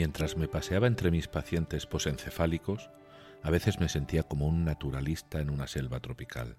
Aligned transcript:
Mientras 0.00 0.38
me 0.38 0.48
paseaba 0.48 0.86
entre 0.86 1.10
mis 1.10 1.28
pacientes 1.28 1.84
posencefálicos, 1.84 2.88
a 3.42 3.50
veces 3.50 3.80
me 3.80 3.90
sentía 3.90 4.22
como 4.22 4.46
un 4.46 4.64
naturalista 4.64 5.42
en 5.42 5.50
una 5.50 5.66
selva 5.66 6.00
tropical, 6.00 6.56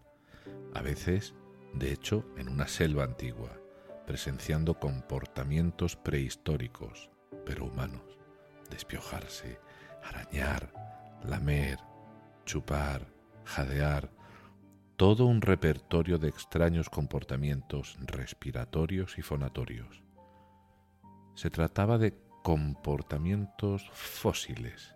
a 0.75 0.83
veces, 0.83 1.33
de 1.73 1.91
hecho, 1.91 2.23
en 2.37 2.49
una 2.49 2.67
selva 2.67 3.03
antigua, 3.03 3.49
presenciando 4.05 4.75
comportamientos 4.75 5.95
prehistóricos, 5.95 7.09
pero 7.43 7.65
humanos, 7.65 8.03
despiojarse, 8.69 9.57
arañar, 10.03 10.71
lamer, 11.23 11.79
chupar, 12.45 13.07
jadear, 13.43 14.11
todo 14.97 15.25
un 15.25 15.41
repertorio 15.41 16.19
de 16.19 16.27
extraños 16.27 16.91
comportamientos 16.91 17.97
respiratorios 18.01 19.17
y 19.17 19.23
fonatorios. 19.23 20.03
Se 21.33 21.49
trataba 21.49 21.97
de 21.97 22.29
comportamientos 22.43 23.89
fósiles, 23.93 24.95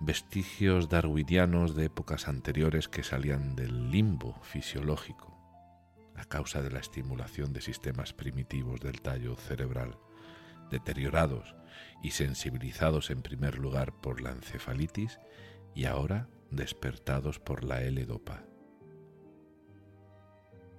vestigios 0.00 0.88
darwinianos 0.88 1.74
de 1.74 1.86
épocas 1.86 2.28
anteriores 2.28 2.88
que 2.88 3.02
salían 3.02 3.54
del 3.54 3.90
limbo 3.90 4.34
fisiológico 4.42 5.36
a 6.16 6.24
causa 6.24 6.62
de 6.62 6.70
la 6.70 6.80
estimulación 6.80 7.52
de 7.52 7.60
sistemas 7.60 8.12
primitivos 8.12 8.80
del 8.80 9.00
tallo 9.00 9.36
cerebral, 9.36 9.96
deteriorados 10.70 11.54
y 12.02 12.10
sensibilizados 12.10 13.10
en 13.10 13.22
primer 13.22 13.58
lugar 13.58 13.92
por 14.00 14.20
la 14.20 14.32
encefalitis 14.32 15.20
y 15.74 15.84
ahora 15.84 16.28
despertados 16.50 17.38
por 17.38 17.62
la 17.62 17.82
L-dopa. 17.82 18.42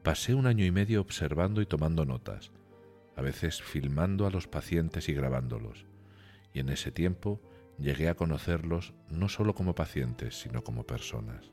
Pasé 0.04 0.34
un 0.34 0.48
año 0.48 0.66
y 0.66 0.72
medio 0.72 1.00
observando 1.00 1.62
y 1.62 1.66
tomando 1.66 2.06
notas, 2.06 2.52
a 3.20 3.22
veces 3.22 3.62
filmando 3.62 4.26
a 4.26 4.30
los 4.30 4.48
pacientes 4.48 5.10
y 5.10 5.14
grabándolos, 5.14 5.86
y 6.54 6.62
en 6.62 6.70
ese 6.70 6.90
tiempo 6.90 7.42
llegué 7.78 8.08
a 8.08 8.16
conocerlos 8.16 8.94
no 9.10 9.28
solo 9.28 9.54
como 9.54 9.76
pacientes, 9.76 10.40
sino 10.40 10.64
como 10.64 10.86
personas. 10.86 11.52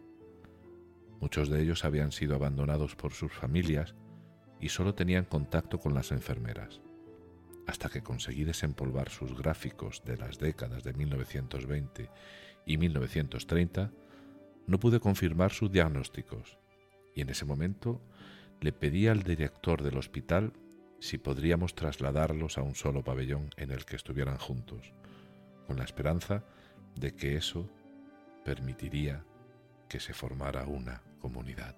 Muchos 1.20 1.48
de 1.48 1.60
ellos 1.60 1.84
habían 1.84 2.12
sido 2.12 2.36
abandonados 2.36 2.94
por 2.94 3.14
sus 3.14 3.32
familias 3.32 3.96
y 4.60 4.68
solo 4.68 4.94
tenían 4.94 5.24
contacto 5.24 5.80
con 5.80 5.92
las 5.92 6.12
enfermeras. 6.12 6.82
Hasta 7.66 7.88
que 7.88 8.00
conseguí 8.00 8.44
desempolvar 8.44 9.08
sus 9.08 9.36
gráficos 9.36 10.04
de 10.04 10.18
las 10.18 10.38
décadas 10.38 10.84
de 10.84 10.92
1920 10.92 12.10
y 12.64 12.78
1930, 12.78 13.90
no 14.68 14.78
pude 14.78 15.00
confirmar 15.00 15.50
sus 15.50 15.72
diagnósticos 15.72 16.58
y 17.12 17.22
en 17.22 17.30
ese 17.30 17.44
momento 17.44 18.00
le 18.60 18.72
pedí 18.72 19.08
al 19.08 19.24
director 19.24 19.82
del 19.82 19.98
hospital 19.98 20.52
si 20.98 21.18
podríamos 21.18 21.74
trasladarlos 21.74 22.58
a 22.58 22.62
un 22.62 22.74
solo 22.74 23.02
pabellón 23.02 23.50
en 23.56 23.70
el 23.70 23.84
que 23.84 23.96
estuvieran 23.96 24.38
juntos, 24.38 24.92
con 25.66 25.78
la 25.78 25.84
esperanza 25.84 26.44
de 26.94 27.14
que 27.14 27.36
eso 27.36 27.68
permitiría 28.44 29.24
que 29.88 30.00
se 30.00 30.14
formara 30.14 30.66
una 30.66 31.02
comunidad. 31.20 31.76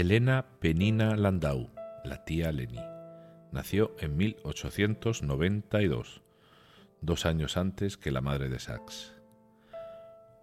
Elena 0.00 0.46
Penina 0.60 1.14
Landau, 1.14 1.68
la 2.04 2.24
tía 2.24 2.50
Leni, 2.52 2.80
nació 3.52 3.94
en 3.98 4.16
1892, 4.16 6.22
dos 7.02 7.26
años 7.26 7.58
antes 7.58 7.98
que 7.98 8.10
la 8.10 8.22
madre 8.22 8.48
de 8.48 8.58
Sachs. 8.60 9.12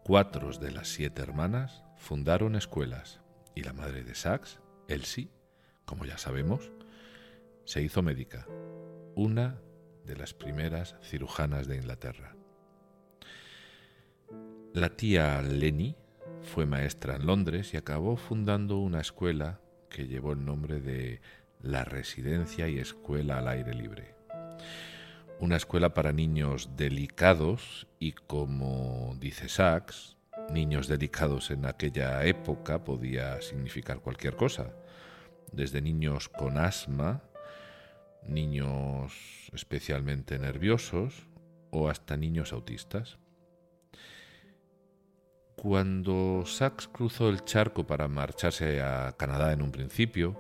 Cuatro 0.03 0.51
de 0.51 0.69
las 0.69 0.89
siete 0.89 1.23
hermanas 1.23 1.83
fundaron 1.95 2.55
escuelas 2.55 3.19
y 3.55 3.63
la 3.63 3.73
madre 3.73 4.03
de 4.03 4.13
Sachs, 4.13 4.59
Elsie, 4.87 5.31
como 5.85 6.05
ya 6.05 6.19
sabemos, 6.19 6.71
se 7.65 7.81
hizo 7.81 8.03
médica, 8.03 8.45
una 9.15 9.59
de 10.05 10.17
las 10.17 10.35
primeras 10.35 10.97
cirujanas 11.01 11.67
de 11.67 11.77
Inglaterra. 11.77 12.35
La 14.75 14.89
tía 14.89 15.41
Leni 15.41 15.95
fue 16.47 16.65
maestra 16.65 17.17
en 17.17 17.25
Londres 17.25 17.73
y 17.73 17.77
acabó 17.77 18.15
fundando 18.15 18.77
una 18.77 19.01
escuela 19.01 19.59
que 19.89 20.07
llevó 20.07 20.31
el 20.31 20.45
nombre 20.45 20.79
de 20.79 21.21
la 21.61 21.83
Residencia 21.83 22.69
y 22.69 22.79
Escuela 22.79 23.39
al 23.39 23.49
Aire 23.49 23.73
Libre. 23.73 24.15
Una 25.39 25.57
escuela 25.57 25.93
para 25.93 26.13
niños 26.13 26.71
delicados 26.77 27.87
y 27.99 28.13
como 28.13 29.15
dice 29.19 29.49
Sachs, 29.49 30.17
niños 30.49 30.87
delicados 30.87 31.51
en 31.51 31.65
aquella 31.65 32.25
época 32.25 32.83
podía 32.83 33.41
significar 33.41 33.99
cualquier 33.99 34.35
cosa, 34.35 34.71
desde 35.51 35.81
niños 35.81 36.29
con 36.29 36.57
asma, 36.57 37.23
niños 38.25 39.49
especialmente 39.53 40.39
nerviosos 40.39 41.27
o 41.71 41.89
hasta 41.89 42.15
niños 42.15 42.53
autistas. 42.53 43.17
Cuando 45.57 46.43
Sachs 46.45 46.87
cruzó 46.87 47.29
el 47.29 47.43
charco 47.43 47.85
para 47.87 48.07
marcharse 48.07 48.79
a 48.79 49.15
Canadá 49.17 49.51
en 49.53 49.63
un 49.63 49.71
principio, 49.71 50.37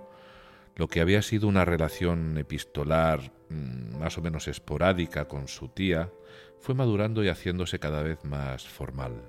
lo 0.75 0.87
que 0.87 1.01
había 1.01 1.23
sido 1.23 1.47
una 1.47 1.65
relación 1.65 2.37
epistolar 2.37 3.31
mm, 3.49 3.97
más 3.97 4.15
o 4.19 4.21
menos 4.21 4.47
esporádica 4.47 5.27
con 5.27 5.47
su 5.47 5.69
tía 5.69 6.11
fue 6.59 6.75
madurando 6.75 7.23
y 7.23 7.29
haciéndose 7.29 7.79
cada 7.79 8.03
vez 8.03 8.23
más 8.25 8.67
formal. 8.67 9.23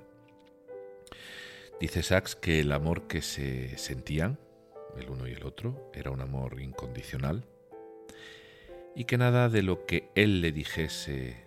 Dice 1.81 2.03
Sachs 2.03 2.35
que 2.35 2.59
el 2.59 2.71
amor 2.71 3.07
que 3.07 3.23
se 3.23 3.75
sentían, 3.79 4.37
el 4.95 5.09
uno 5.09 5.27
y 5.27 5.31
el 5.31 5.43
otro, 5.43 5.89
era 5.95 6.11
un 6.11 6.21
amor 6.21 6.61
incondicional 6.61 7.45
y 8.95 9.05
que 9.05 9.17
nada 9.17 9.49
de 9.49 9.63
lo 9.63 9.87
que 9.87 10.11
él 10.13 10.41
le 10.41 10.51
dijese 10.51 11.45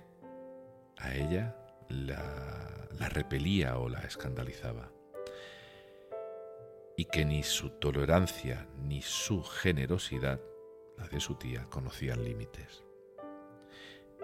a 0.98 1.14
ella 1.14 1.61
la 1.92 2.72
la 2.98 3.08
repelía 3.08 3.78
o 3.78 3.88
la 3.88 4.00
escandalizaba, 4.00 4.92
y 6.96 7.06
que 7.06 7.24
ni 7.24 7.42
su 7.42 7.70
tolerancia 7.70 8.68
ni 8.78 9.02
su 9.02 9.42
generosidad, 9.42 10.40
la 10.96 11.08
de 11.08 11.20
su 11.20 11.36
tía, 11.36 11.64
conocían 11.70 12.22
límites. 12.24 12.84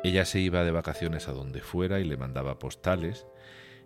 Ella 0.04 0.24
se 0.24 0.38
iba 0.38 0.62
de 0.62 0.70
vacaciones 0.70 1.28
a 1.28 1.32
donde 1.32 1.60
fuera 1.60 1.98
y 1.98 2.04
le 2.04 2.16
mandaba 2.16 2.58
postales, 2.58 3.26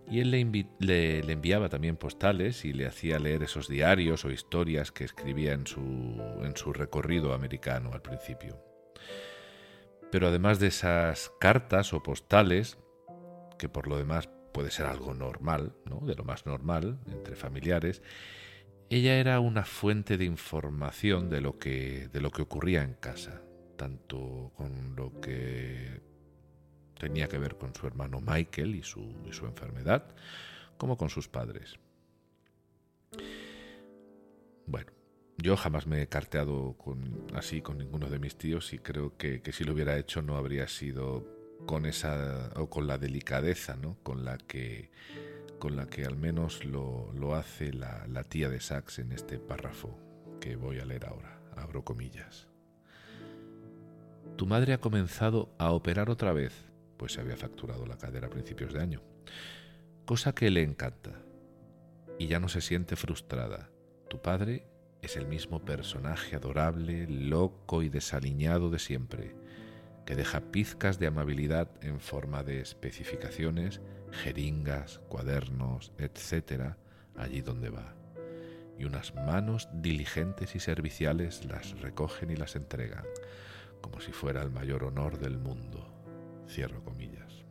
y 0.07 0.19
él 0.19 0.31
le, 0.31 1.19
enviaba 1.31 1.69
también 1.69 1.95
postales 1.95 2.65
y 2.65 2.73
le 2.73 2.85
hacía 2.85 3.19
leer 3.19 3.41
esos 3.41 3.69
diarios 3.69 4.25
o 4.25 4.31
historias 4.31 4.91
que 4.91 5.05
escribía 5.05 5.53
en 5.53 5.65
su, 5.65 5.81
en 6.43 6.57
su 6.57 6.73
recorrido 6.73 7.33
americano 7.33 7.91
al 7.93 8.01
principio. 8.01 8.61
Pero 10.11 10.27
además 10.27 10.59
de 10.59 10.67
esas 10.67 11.31
cartas 11.39 11.93
o 11.93 12.03
postales, 12.03 12.77
que 13.63 13.69
por 13.69 13.87
lo 13.87 13.97
demás 13.97 14.27
puede 14.51 14.71
ser 14.71 14.87
algo 14.87 15.13
normal, 15.13 15.73
¿no? 15.85 16.05
de 16.05 16.15
lo 16.15 16.25
más 16.25 16.45
normal 16.45 16.99
entre 17.07 17.37
familiares, 17.37 18.01
ella 18.89 19.17
era 19.17 19.39
una 19.39 19.63
fuente 19.63 20.17
de 20.17 20.25
información 20.25 21.29
de 21.29 21.39
lo 21.39 21.57
que, 21.57 22.09
de 22.09 22.19
lo 22.19 22.29
que 22.29 22.41
ocurría 22.41 22.83
en 22.83 22.95
casa, 22.95 23.41
tanto 23.77 24.51
con 24.57 24.97
lo 24.97 25.17
que 25.21 26.01
tenía 26.99 27.29
que 27.29 27.37
ver 27.37 27.55
con 27.55 27.73
su 27.73 27.87
hermano 27.87 28.19
Michael 28.19 28.75
y 28.75 28.83
su, 28.83 29.15
su 29.31 29.45
enfermedad, 29.45 30.13
como 30.77 30.97
con 30.97 31.09
sus 31.09 31.29
padres. 31.29 31.79
Bueno, 34.65 34.91
yo 35.37 35.55
jamás 35.55 35.87
me 35.87 36.01
he 36.01 36.07
carteado 36.07 36.75
así 37.33 37.61
con 37.61 37.77
ninguno 37.77 38.09
de 38.09 38.19
mis 38.19 38.35
tíos 38.35 38.73
y 38.73 38.79
creo 38.79 39.15
que, 39.15 39.41
si 39.53 39.63
lo 39.63 39.71
hubiera 39.71 39.97
hecho 39.97 40.21
no 40.21 40.35
habría 40.35 40.67
sido 40.67 41.42
con 41.65 41.85
esa 41.85 42.51
o 42.55 42.69
con 42.69 42.87
la 42.87 42.97
delicadeza 42.97 43.75
¿no? 43.75 43.97
con 44.03 44.25
la 44.25 44.37
que 44.37 44.91
con 45.59 45.77
la 45.77 45.87
que 45.87 46.03
al 46.03 46.17
menos 46.17 46.65
lo, 46.65 47.35
hace 47.35 47.71
la, 47.71 48.05
la 48.07 48.25
tía 48.25 48.49
de 48.49 48.59
Sax 48.59 48.99
en 48.99 49.13
este 49.13 49.39
párrafo 49.39 49.97
que 50.41 50.57
voy 50.57 50.79
a 50.79 50.85
leer 50.85 51.05
ahora. 51.05 51.39
Abro 51.55 51.85
comillas. 51.85 52.49
Tu 54.35 54.45
madre 54.45 54.73
ha 54.73 54.81
comenzado 54.81 55.55
a 55.57 55.71
operar 55.71 56.09
otra 56.09 56.33
vez, 56.33 56.53
pues 56.97 57.13
se 57.13 57.21
había 57.21 57.37
facturado 57.37 57.85
la 57.85 57.97
cadera 57.97 58.27
a 58.27 58.29
principios 58.29 58.73
de 58.73 58.81
año, 58.81 59.01
cosa 60.05 60.35
que 60.35 60.49
le 60.49 60.63
encanta, 60.63 61.11
y 62.19 62.27
ya 62.27 62.41
no 62.41 62.49
se 62.49 62.59
siente 62.59 62.97
frustrada. 62.97 63.69
Tu 64.09 64.21
padre 64.21 64.67
es 65.01 65.15
el 65.15 65.27
mismo 65.27 65.63
personaje 65.63 66.35
adorable, 66.35 67.07
loco 67.07 67.83
y 67.83 67.89
desaliñado 67.89 68.69
de 68.69 68.79
siempre, 68.79 69.35
que 70.05 70.15
deja 70.15 70.41
pizcas 70.41 70.99
de 70.99 71.07
amabilidad 71.07 71.69
en 71.81 71.99
forma 71.99 72.43
de 72.43 72.59
especificaciones, 72.59 73.81
jeringas, 74.11 74.99
cuadernos, 75.09 75.91
etc., 75.97 76.75
allí 77.15 77.41
donde 77.41 77.69
va. 77.69 77.95
Y 78.77 78.85
unas 78.85 79.13
manos 79.15 79.69
diligentes 79.73 80.55
y 80.55 80.59
serviciales 80.59 81.45
las 81.45 81.79
recogen 81.79 82.31
y 82.31 82.35
las 82.35 82.55
entregan, 82.55 83.05
como 83.81 84.01
si 84.01 84.11
fuera 84.11 84.41
el 84.41 84.49
mayor 84.49 84.83
honor 84.83 85.19
del 85.19 85.37
mundo. 85.37 85.87
Cierro 86.49 86.83
comillas. 86.83 87.45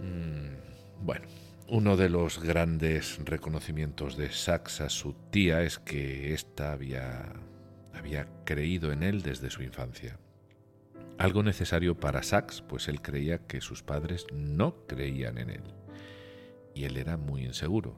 Mm, 0.00 1.04
bueno, 1.04 1.26
uno 1.68 1.96
de 1.96 2.08
los 2.08 2.42
grandes 2.42 3.18
reconocimientos 3.24 4.16
de 4.16 4.30
Sax 4.30 4.80
a 4.80 4.88
su 4.88 5.14
tía 5.30 5.62
es 5.62 5.78
que 5.78 6.32
ésta 6.32 6.72
había, 6.72 7.32
había 7.98 8.28
creído 8.44 8.92
en 8.92 9.02
él 9.02 9.22
desde 9.22 9.50
su 9.50 9.62
infancia. 9.62 10.18
Algo 11.18 11.42
necesario 11.42 11.98
para 11.98 12.22
Sax, 12.22 12.62
pues 12.62 12.88
él 12.88 13.02
creía 13.02 13.46
que 13.46 13.60
sus 13.60 13.82
padres 13.82 14.26
no 14.32 14.86
creían 14.86 15.38
en 15.38 15.50
él. 15.50 15.62
Y 16.74 16.84
él 16.84 16.96
era 16.96 17.16
muy 17.16 17.44
inseguro. 17.44 17.96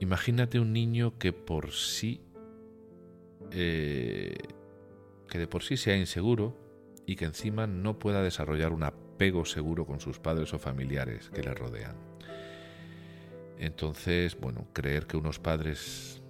Imagínate 0.00 0.58
un 0.58 0.72
niño 0.72 1.18
que 1.18 1.32
por 1.34 1.72
sí 1.72 2.22
eh, 3.52 4.36
que 5.28 5.38
de 5.38 5.46
por 5.46 5.62
sí 5.62 5.76
sea 5.76 5.96
inseguro 5.96 6.56
y 7.06 7.16
que 7.16 7.24
encima 7.24 7.66
no 7.66 7.98
pueda 7.98 8.22
desarrollar 8.22 8.72
una 8.72 8.88
apego 9.20 9.44
seguro 9.44 9.86
con 9.86 10.00
sus 10.00 10.18
padres 10.18 10.52
o 10.54 10.58
familiares 10.58 11.30
que 11.30 11.42
le 11.42 11.54
rodean. 11.54 11.96
Entonces, 13.58 14.38
bueno, 14.38 14.66
creer 14.72 15.06
que 15.06 15.16
unos 15.16 15.38
padres... 15.38 16.22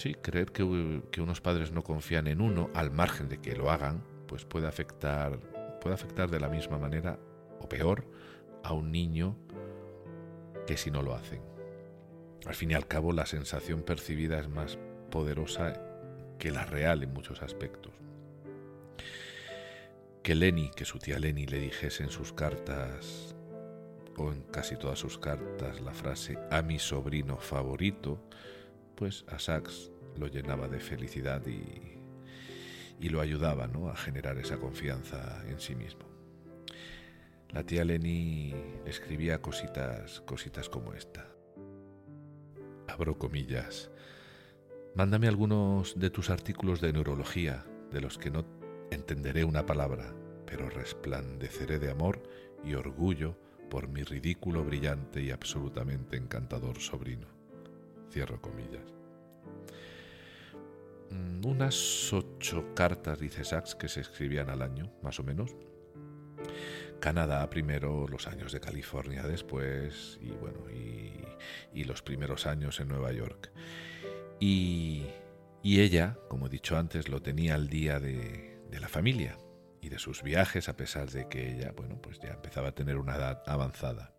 Sí, 0.00 0.14
creer 0.14 0.50
que, 0.50 0.62
unos 0.62 1.40
padres 1.42 1.72
no 1.72 1.84
confían 1.84 2.26
en 2.26 2.40
uno, 2.40 2.70
al 2.72 2.90
margen 2.90 3.28
de 3.28 3.38
que 3.38 3.54
lo 3.54 3.70
hagan, 3.70 4.02
pues 4.26 4.46
puede 4.46 4.66
afectar, 4.66 5.38
puede 5.80 5.94
afectar 5.94 6.30
de 6.30 6.40
la 6.40 6.48
misma 6.48 6.78
manera, 6.78 7.18
o 7.60 7.68
peor, 7.68 8.06
a 8.62 8.72
un 8.72 8.90
niño 8.90 9.36
que 10.66 10.78
si 10.78 10.90
no 10.90 11.02
lo 11.02 11.14
hacen. 11.14 11.42
Al 12.46 12.54
fin 12.54 12.70
y 12.70 12.74
al 12.74 12.86
cabo, 12.86 13.12
la 13.12 13.26
sensación 13.26 13.82
percibida 13.82 14.38
es 14.38 14.48
más 14.48 14.78
poderosa 15.10 15.74
que 16.38 16.50
la 16.50 16.64
real 16.64 17.02
en 17.02 17.12
muchos 17.12 17.42
aspectos 17.42 17.92
que 20.22 20.34
Lenny, 20.34 20.70
que 20.70 20.84
su 20.84 20.98
tía 20.98 21.18
Lenny 21.18 21.46
le 21.46 21.58
dijese 21.58 22.02
en 22.02 22.10
sus 22.10 22.32
cartas, 22.32 23.34
o 24.16 24.30
en 24.30 24.42
casi 24.42 24.76
todas 24.76 24.98
sus 24.98 25.18
cartas, 25.18 25.80
la 25.80 25.92
frase 25.92 26.38
a 26.50 26.62
mi 26.62 26.78
sobrino 26.78 27.38
favorito, 27.38 28.20
pues 29.00 29.24
a 29.28 29.38
Sax 29.38 29.90
lo 30.18 30.26
llenaba 30.26 30.68
de 30.68 30.78
felicidad 30.78 31.40
y, 31.46 31.96
y 33.00 33.08
lo 33.08 33.22
ayudaba 33.22 33.66
¿no? 33.66 33.88
a 33.88 33.96
generar 33.96 34.36
esa 34.36 34.58
confianza 34.58 35.42
en 35.48 35.58
sí 35.58 35.74
mismo. 35.74 36.02
La 37.48 37.64
tía 37.64 37.82
Lenny 37.82 38.54
escribía 38.84 39.40
cositas, 39.40 40.20
cositas 40.20 40.68
como 40.68 40.92
esta. 40.92 41.26
Abro 42.88 43.16
comillas. 43.16 43.90
Mándame 44.94 45.28
algunos 45.28 45.98
de 45.98 46.10
tus 46.10 46.28
artículos 46.28 46.82
de 46.82 46.92
neurología, 46.92 47.64
de 47.90 48.02
los 48.02 48.18
que 48.18 48.30
no 48.30 48.44
entenderé 48.90 49.44
una 49.44 49.64
palabra, 49.64 50.14
pero 50.44 50.68
resplandeceré 50.68 51.78
de 51.78 51.90
amor 51.90 52.22
y 52.62 52.74
orgullo 52.74 53.38
por 53.70 53.88
mi 53.88 54.02
ridículo, 54.02 54.62
brillante 54.62 55.22
y 55.22 55.30
absolutamente 55.30 56.18
encantador 56.18 56.80
sobrino. 56.80 57.39
Cierro 58.10 58.40
comillas. 58.40 58.92
Mm, 61.10 61.44
unas 61.44 62.12
ocho 62.12 62.74
cartas, 62.74 63.18
dice 63.18 63.44
Sachs, 63.44 63.74
que 63.74 63.88
se 63.88 64.00
escribían 64.00 64.50
al 64.50 64.62
año, 64.62 64.92
más 65.02 65.18
o 65.20 65.22
menos. 65.22 65.54
Canadá 67.00 67.48
primero, 67.48 68.06
los 68.08 68.26
años 68.26 68.52
de 68.52 68.60
California 68.60 69.22
después, 69.22 70.18
y 70.20 70.30
bueno, 70.32 70.68
y, 70.70 71.24
y 71.72 71.84
los 71.84 72.02
primeros 72.02 72.46
años 72.46 72.78
en 72.80 72.88
Nueva 72.88 73.12
York. 73.12 73.50
Y, 74.38 75.06
y 75.62 75.80
ella, 75.80 76.18
como 76.28 76.46
he 76.46 76.50
dicho 76.50 76.76
antes, 76.76 77.08
lo 77.08 77.22
tenía 77.22 77.54
al 77.54 77.68
día 77.68 78.00
de, 78.00 78.60
de 78.70 78.80
la 78.80 78.88
familia 78.88 79.38
y 79.80 79.88
de 79.88 79.98
sus 79.98 80.22
viajes 80.22 80.68
a 80.68 80.76
pesar 80.76 81.10
de 81.10 81.28
que 81.28 81.52
ella, 81.52 81.72
bueno, 81.76 82.00
pues 82.00 82.18
ya 82.20 82.30
empezaba 82.30 82.68
a 82.68 82.74
tener 82.74 82.96
una 82.96 83.16
edad 83.16 83.42
avanzada. 83.46 84.14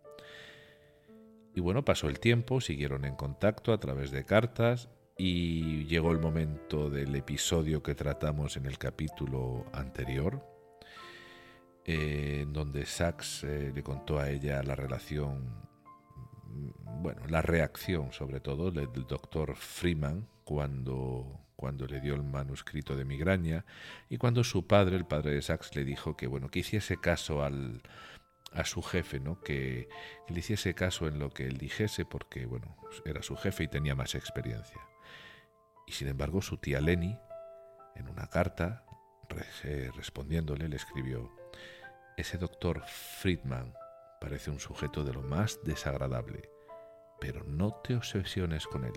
Y 1.54 1.60
bueno, 1.60 1.84
pasó 1.84 2.08
el 2.08 2.20
tiempo, 2.20 2.62
siguieron 2.62 3.06
en 3.06 3.16
contacto 3.16 3.74
a 3.74 3.80
través 3.80 4.12
de 4.12 4.26
cartas 4.26 4.90
y 5.18 5.86
llegó 5.86 6.12
el 6.12 6.20
momento 6.20 6.90
del 6.90 7.14
episodio 7.16 7.84
que 7.84 7.94
tratamos 7.94 8.56
en 8.56 8.66
el 8.66 8.78
capítulo 8.78 9.66
anterior, 9.74 10.44
eh, 11.86 12.40
en 12.44 12.54
donde 12.54 12.86
Sachs 12.86 13.44
eh, 13.44 13.72
le 13.76 13.84
contó 13.84 14.20
a 14.20 14.30
ella 14.30 14.64
la 14.64 14.76
relación, 14.76 15.68
bueno, 17.02 17.22
la 17.28 17.42
reacción 17.42 18.14
sobre 18.14 18.40
todo 18.40 18.72
del 18.72 19.06
doctor 19.06 19.56
Freeman 19.56 20.28
cuando 20.44 21.38
cuando 21.62 21.86
le 21.86 22.02
dio 22.02 22.16
el 22.16 22.24
manuscrito 22.24 22.96
de 22.96 23.06
Migraña 23.06 23.66
y 24.10 24.18
cuando 24.18 24.44
su 24.44 24.66
padre, 24.66 24.96
el 24.96 25.06
padre 25.06 25.36
de 25.36 25.44
Sachs, 25.44 25.76
le 25.76 25.86
dijo 25.86 26.18
que 26.18 26.26
bueno, 26.26 26.50
que 26.50 26.58
hiciese 26.58 26.98
caso 26.98 27.44
al, 27.44 27.84
a 28.52 28.66
su 28.66 28.82
jefe, 28.82 29.20
¿no? 29.20 29.40
Que, 29.42 29.90
le 30.28 30.40
hiciese 30.40 30.74
caso 30.74 31.08
en 31.08 31.20
lo 31.20 31.30
que 31.30 31.46
él 31.46 31.58
dijese 31.58 32.06
porque 32.06 32.46
bueno, 32.46 32.78
era 33.06 33.22
su 33.22 33.36
jefe 33.36 33.64
y 33.64 33.68
tenía 33.68 33.96
más 33.96 34.16
experiencia. 34.16 34.80
Y 35.88 35.94
sin 35.94 36.08
embargo, 36.08 36.42
su 36.42 36.58
tía 36.58 36.80
Lenny, 36.80 37.18
en 37.96 38.08
una 38.08 38.28
carta, 38.28 38.86
respondiéndole, 39.96 40.68
le 40.68 40.76
escribió, 40.76 41.32
ese 42.18 42.38
doctor 42.38 42.84
Friedman 42.86 43.74
parece 44.20 44.52
un 44.52 44.60
sujeto 44.60 45.04
de 45.04 45.14
lo 45.14 45.22
más 45.22 45.60
desagradable, 45.64 46.50
pero 47.20 47.44
no 47.44 47.74
te 47.84 47.96
obsesiones 47.96 48.68
con 48.68 48.86
él, 48.86 48.94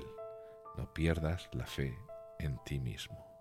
no 0.77 0.93
pierdas 0.93 1.49
la 1.53 1.67
fe 1.67 1.97
en 2.39 2.59
ti 2.65 2.79
mismo. 2.79 3.34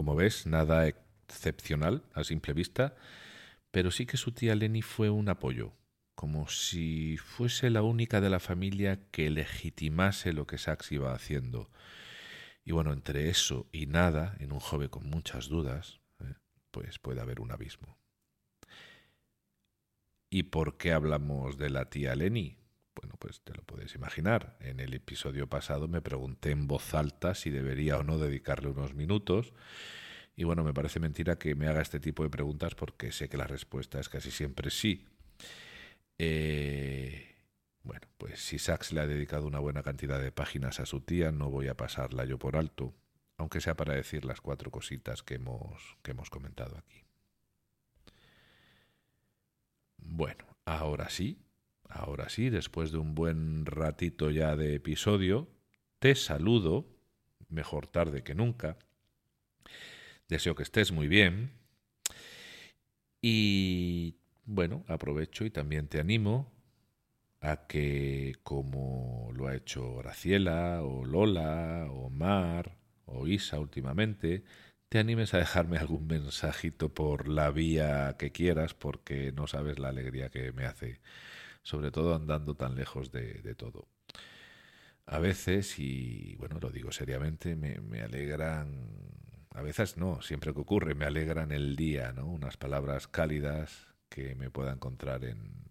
Como 0.00 0.16
ves, 0.16 0.46
nada 0.46 0.88
excepcional 0.88 2.02
a 2.14 2.24
simple 2.24 2.54
vista, 2.54 2.94
pero 3.70 3.90
sí 3.90 4.06
que 4.06 4.16
su 4.16 4.32
tía 4.32 4.54
Lenny 4.54 4.80
fue 4.80 5.10
un 5.10 5.28
apoyo, 5.28 5.74
como 6.14 6.48
si 6.48 7.18
fuese 7.18 7.68
la 7.68 7.82
única 7.82 8.22
de 8.22 8.30
la 8.30 8.40
familia 8.40 8.98
que 9.10 9.28
legitimase 9.28 10.32
lo 10.32 10.46
que 10.46 10.56
Sax 10.56 10.90
iba 10.92 11.12
haciendo. 11.12 11.70
Y 12.64 12.72
bueno, 12.72 12.94
entre 12.94 13.28
eso 13.28 13.68
y 13.72 13.84
nada, 13.84 14.38
en 14.40 14.52
un 14.52 14.60
joven 14.60 14.88
con 14.88 15.04
muchas 15.04 15.48
dudas, 15.48 16.00
eh, 16.20 16.32
pues 16.70 16.98
puede 16.98 17.20
haber 17.20 17.38
un 17.42 17.52
abismo. 17.52 17.98
¿Y 20.30 20.44
por 20.44 20.78
qué 20.78 20.92
hablamos 20.92 21.58
de 21.58 21.68
la 21.68 21.90
tía 21.90 22.14
Lenny? 22.14 22.56
Bueno, 22.94 23.14
pues 23.18 23.40
te 23.42 23.54
lo 23.54 23.62
puedes 23.62 23.94
imaginar. 23.94 24.56
En 24.60 24.80
el 24.80 24.94
episodio 24.94 25.48
pasado 25.48 25.88
me 25.88 26.02
pregunté 26.02 26.50
en 26.50 26.66
voz 26.66 26.94
alta 26.94 27.34
si 27.34 27.50
debería 27.50 27.98
o 27.98 28.02
no 28.02 28.18
dedicarle 28.18 28.68
unos 28.68 28.94
minutos. 28.94 29.52
Y 30.36 30.44
bueno, 30.44 30.64
me 30.64 30.74
parece 30.74 31.00
mentira 31.00 31.36
que 31.38 31.54
me 31.54 31.68
haga 31.68 31.82
este 31.82 32.00
tipo 32.00 32.22
de 32.22 32.30
preguntas 32.30 32.74
porque 32.74 33.12
sé 33.12 33.28
que 33.28 33.36
la 33.36 33.46
respuesta 33.46 34.00
es 34.00 34.08
casi 34.08 34.30
siempre 34.30 34.70
sí. 34.70 35.06
Eh, 36.18 37.36
bueno, 37.82 38.06
pues 38.18 38.40
si 38.40 38.58
Sachs 38.58 38.92
le 38.92 39.00
ha 39.00 39.06
dedicado 39.06 39.46
una 39.46 39.58
buena 39.58 39.82
cantidad 39.82 40.20
de 40.20 40.32
páginas 40.32 40.80
a 40.80 40.86
su 40.86 41.00
tía, 41.00 41.32
no 41.32 41.50
voy 41.50 41.68
a 41.68 41.76
pasarla 41.76 42.24
yo 42.24 42.38
por 42.38 42.56
alto, 42.56 42.94
aunque 43.38 43.60
sea 43.60 43.76
para 43.76 43.94
decir 43.94 44.24
las 44.24 44.40
cuatro 44.40 44.70
cositas 44.70 45.22
que 45.22 45.34
hemos, 45.36 45.96
que 46.02 46.10
hemos 46.12 46.30
comentado 46.30 46.76
aquí. 46.76 47.04
Bueno, 49.98 50.44
ahora 50.64 51.08
sí, 51.08 51.38
ahora 52.00 52.28
sí, 52.28 52.50
después 52.50 52.92
de 52.92 52.98
un 52.98 53.14
buen 53.14 53.66
ratito 53.66 54.30
ya 54.30 54.56
de 54.56 54.74
episodio, 54.74 55.48
te 55.98 56.14
saludo, 56.14 56.86
mejor 57.48 57.86
tarde 57.86 58.22
que 58.22 58.34
nunca. 58.34 58.78
Deseo 60.28 60.54
que 60.54 60.62
estés 60.62 60.92
muy 60.92 61.08
bien. 61.08 61.52
Y 63.22 64.16
bueno, 64.44 64.84
aprovecho 64.88 65.44
y 65.44 65.50
también 65.50 65.88
te 65.88 66.00
animo 66.00 66.50
a 67.40 67.66
que, 67.66 68.36
como 68.42 69.30
lo 69.34 69.48
ha 69.48 69.54
hecho 69.54 69.96
Graciela, 69.96 70.82
o 70.82 71.04
Lola, 71.04 71.86
o 71.90 72.10
Mar, 72.10 72.78
o 73.06 73.26
Isa 73.26 73.58
últimamente, 73.58 74.44
te 74.88 74.98
animes 74.98 75.34
a 75.34 75.38
dejarme 75.38 75.78
algún 75.78 76.06
mensajito 76.06 76.92
por 76.92 77.28
la 77.28 77.50
vía 77.50 78.16
que 78.18 78.32
quieras, 78.32 78.74
porque 78.74 79.32
no 79.32 79.46
sabes 79.46 79.78
la 79.78 79.88
alegría 79.88 80.30
que 80.30 80.52
me 80.52 80.64
hace, 80.66 81.00
sobre 81.62 81.90
todo 81.90 82.14
andando 82.14 82.54
tan 82.54 82.74
lejos 82.74 83.10
de, 83.12 83.54
todo. 83.56 83.88
A 85.06 85.18
veces, 85.18 85.78
y 85.78 86.36
bueno, 86.36 86.58
lo 86.60 86.70
digo 86.70 86.92
seriamente, 86.92 87.56
me, 87.56 88.00
alegran, 88.00 88.88
a 89.50 89.62
veces 89.62 89.96
no, 89.96 90.22
siempre 90.22 90.54
que 90.54 90.60
ocurre, 90.60 90.94
me 90.94 91.04
alegran 91.04 91.52
el 91.52 91.76
día, 91.76 92.12
¿no? 92.12 92.26
Unas 92.26 92.56
palabras 92.56 93.08
cálidas 93.08 93.88
que 94.08 94.34
me 94.34 94.50
pueda 94.50 94.72
encontrar 94.72 95.24
en, 95.24 95.64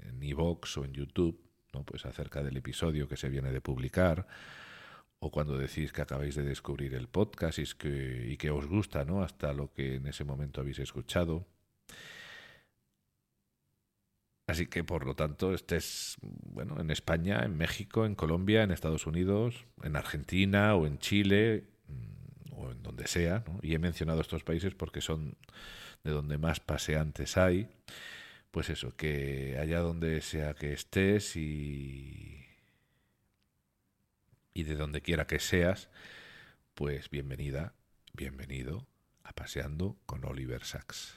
en 0.00 0.22
iVoox 0.22 0.78
o 0.78 0.84
en 0.84 0.92
YouTube, 0.92 1.40
¿no? 1.72 1.84
Pues 1.84 2.06
acerca 2.06 2.42
del 2.42 2.56
episodio 2.56 3.08
que 3.08 3.16
se 3.16 3.28
viene 3.28 3.50
de 3.50 3.60
publicar, 3.60 4.26
o 5.24 5.30
cuando 5.30 5.56
decís 5.56 5.92
que 5.92 6.02
acabáis 6.02 6.34
de 6.34 6.42
descubrir 6.42 6.94
el 6.94 7.08
podcast 7.08 7.58
y, 7.60 7.64
que, 7.78 8.26
y 8.28 8.36
que 8.36 8.50
os 8.50 8.66
gusta, 8.66 9.04
¿no? 9.04 9.22
Hasta 9.22 9.52
lo 9.52 9.72
que 9.72 9.96
en 9.96 10.08
ese 10.08 10.24
momento 10.24 10.60
habéis 10.60 10.80
escuchado. 10.80 11.46
Así 14.52 14.66
que, 14.66 14.84
por 14.84 15.06
lo 15.06 15.14
tanto, 15.14 15.54
estés, 15.54 16.18
bueno, 16.20 16.78
en 16.78 16.90
España, 16.90 17.42
en 17.42 17.56
México, 17.56 18.04
en 18.04 18.14
Colombia, 18.14 18.62
en 18.62 18.70
Estados 18.70 19.06
Unidos, 19.06 19.64
en 19.82 19.96
Argentina 19.96 20.74
o 20.74 20.86
en 20.86 20.98
Chile, 20.98 21.64
mm, 21.88 22.52
o 22.52 22.70
en 22.70 22.82
donde 22.82 23.06
sea. 23.06 23.44
Y 23.62 23.74
he 23.74 23.78
mencionado 23.78 24.20
estos 24.20 24.44
países 24.44 24.74
porque 24.74 25.00
son 25.00 25.38
de 26.04 26.10
donde 26.10 26.36
más 26.36 26.60
paseantes 26.60 27.38
hay. 27.38 27.70
Pues 28.50 28.68
eso, 28.68 28.94
que 28.94 29.56
allá 29.58 29.80
donde 29.80 30.20
sea 30.20 30.52
que 30.52 30.74
estés 30.74 31.34
y 31.36 32.44
y 34.52 34.64
de 34.64 34.74
donde 34.74 35.00
quiera 35.00 35.26
que 35.26 35.38
seas, 35.38 35.88
pues 36.74 37.08
bienvenida, 37.08 37.72
bienvenido 38.12 38.86
a 39.24 39.32
Paseando 39.32 39.96
con 40.04 40.26
Oliver 40.26 40.62
Sacks. 40.62 41.14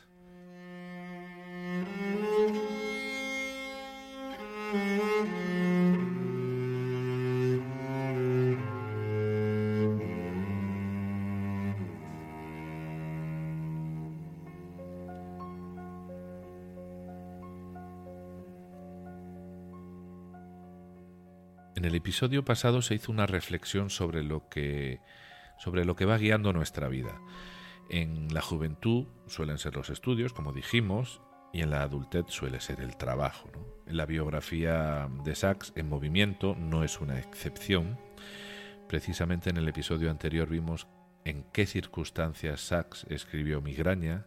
En 21.75 21.83
el 21.83 21.93
episodio 21.93 22.43
pasado 22.43 22.81
se 22.81 22.95
hizo 22.95 23.11
una 23.11 23.27
reflexión 23.27 23.91
sobre 23.91 24.23
lo 24.23 24.49
que 24.49 24.99
sobre 25.59 25.85
lo 25.85 25.95
que 25.95 26.05
va 26.05 26.17
guiando 26.17 26.51
nuestra 26.51 26.87
vida. 26.87 27.21
En 27.89 28.33
la 28.33 28.41
juventud 28.41 29.05
suelen 29.27 29.59
ser 29.59 29.75
los 29.75 29.91
estudios, 29.91 30.33
como 30.33 30.51
dijimos, 30.51 31.21
y 31.55 31.61
en 31.61 31.69
la 31.69 31.83
adultez 31.83 32.25
suele 32.27 32.59
ser 32.59 32.81
el 32.81 32.97
trabajo. 32.97 33.49
En 33.87 33.95
la 33.95 34.05
biografía 34.05 35.07
de 35.23 35.35
Sachs, 35.35 35.71
En 35.77 35.87
Movimiento, 35.87 36.53
no 36.53 36.83
es 36.83 36.99
una 36.99 37.17
excepción. 37.17 37.97
Precisamente 38.89 39.51
en 39.51 39.55
el 39.55 39.69
episodio 39.69 40.11
anterior 40.11 40.49
vimos 40.49 40.85
en 41.23 41.45
qué 41.53 41.65
circunstancias 41.65 42.59
Sachs 42.59 43.05
escribió 43.09 43.61
Migraña, 43.61 44.25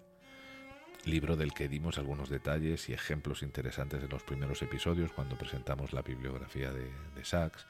libro 1.05 1.37
del 1.37 1.53
que 1.53 1.69
dimos 1.69 1.99
algunos 1.99 2.31
detalles 2.31 2.89
y 2.89 2.95
ejemplos 2.95 3.43
interesantes 3.43 4.03
en 4.03 4.09
los 4.09 4.23
primeros 4.23 4.63
episodios 4.63 5.13
cuando 5.13 5.37
presentamos 5.37 5.93
la 5.93 6.01
bibliografía 6.01 6.73
de, 6.73 6.91
Sachs. 7.25 7.67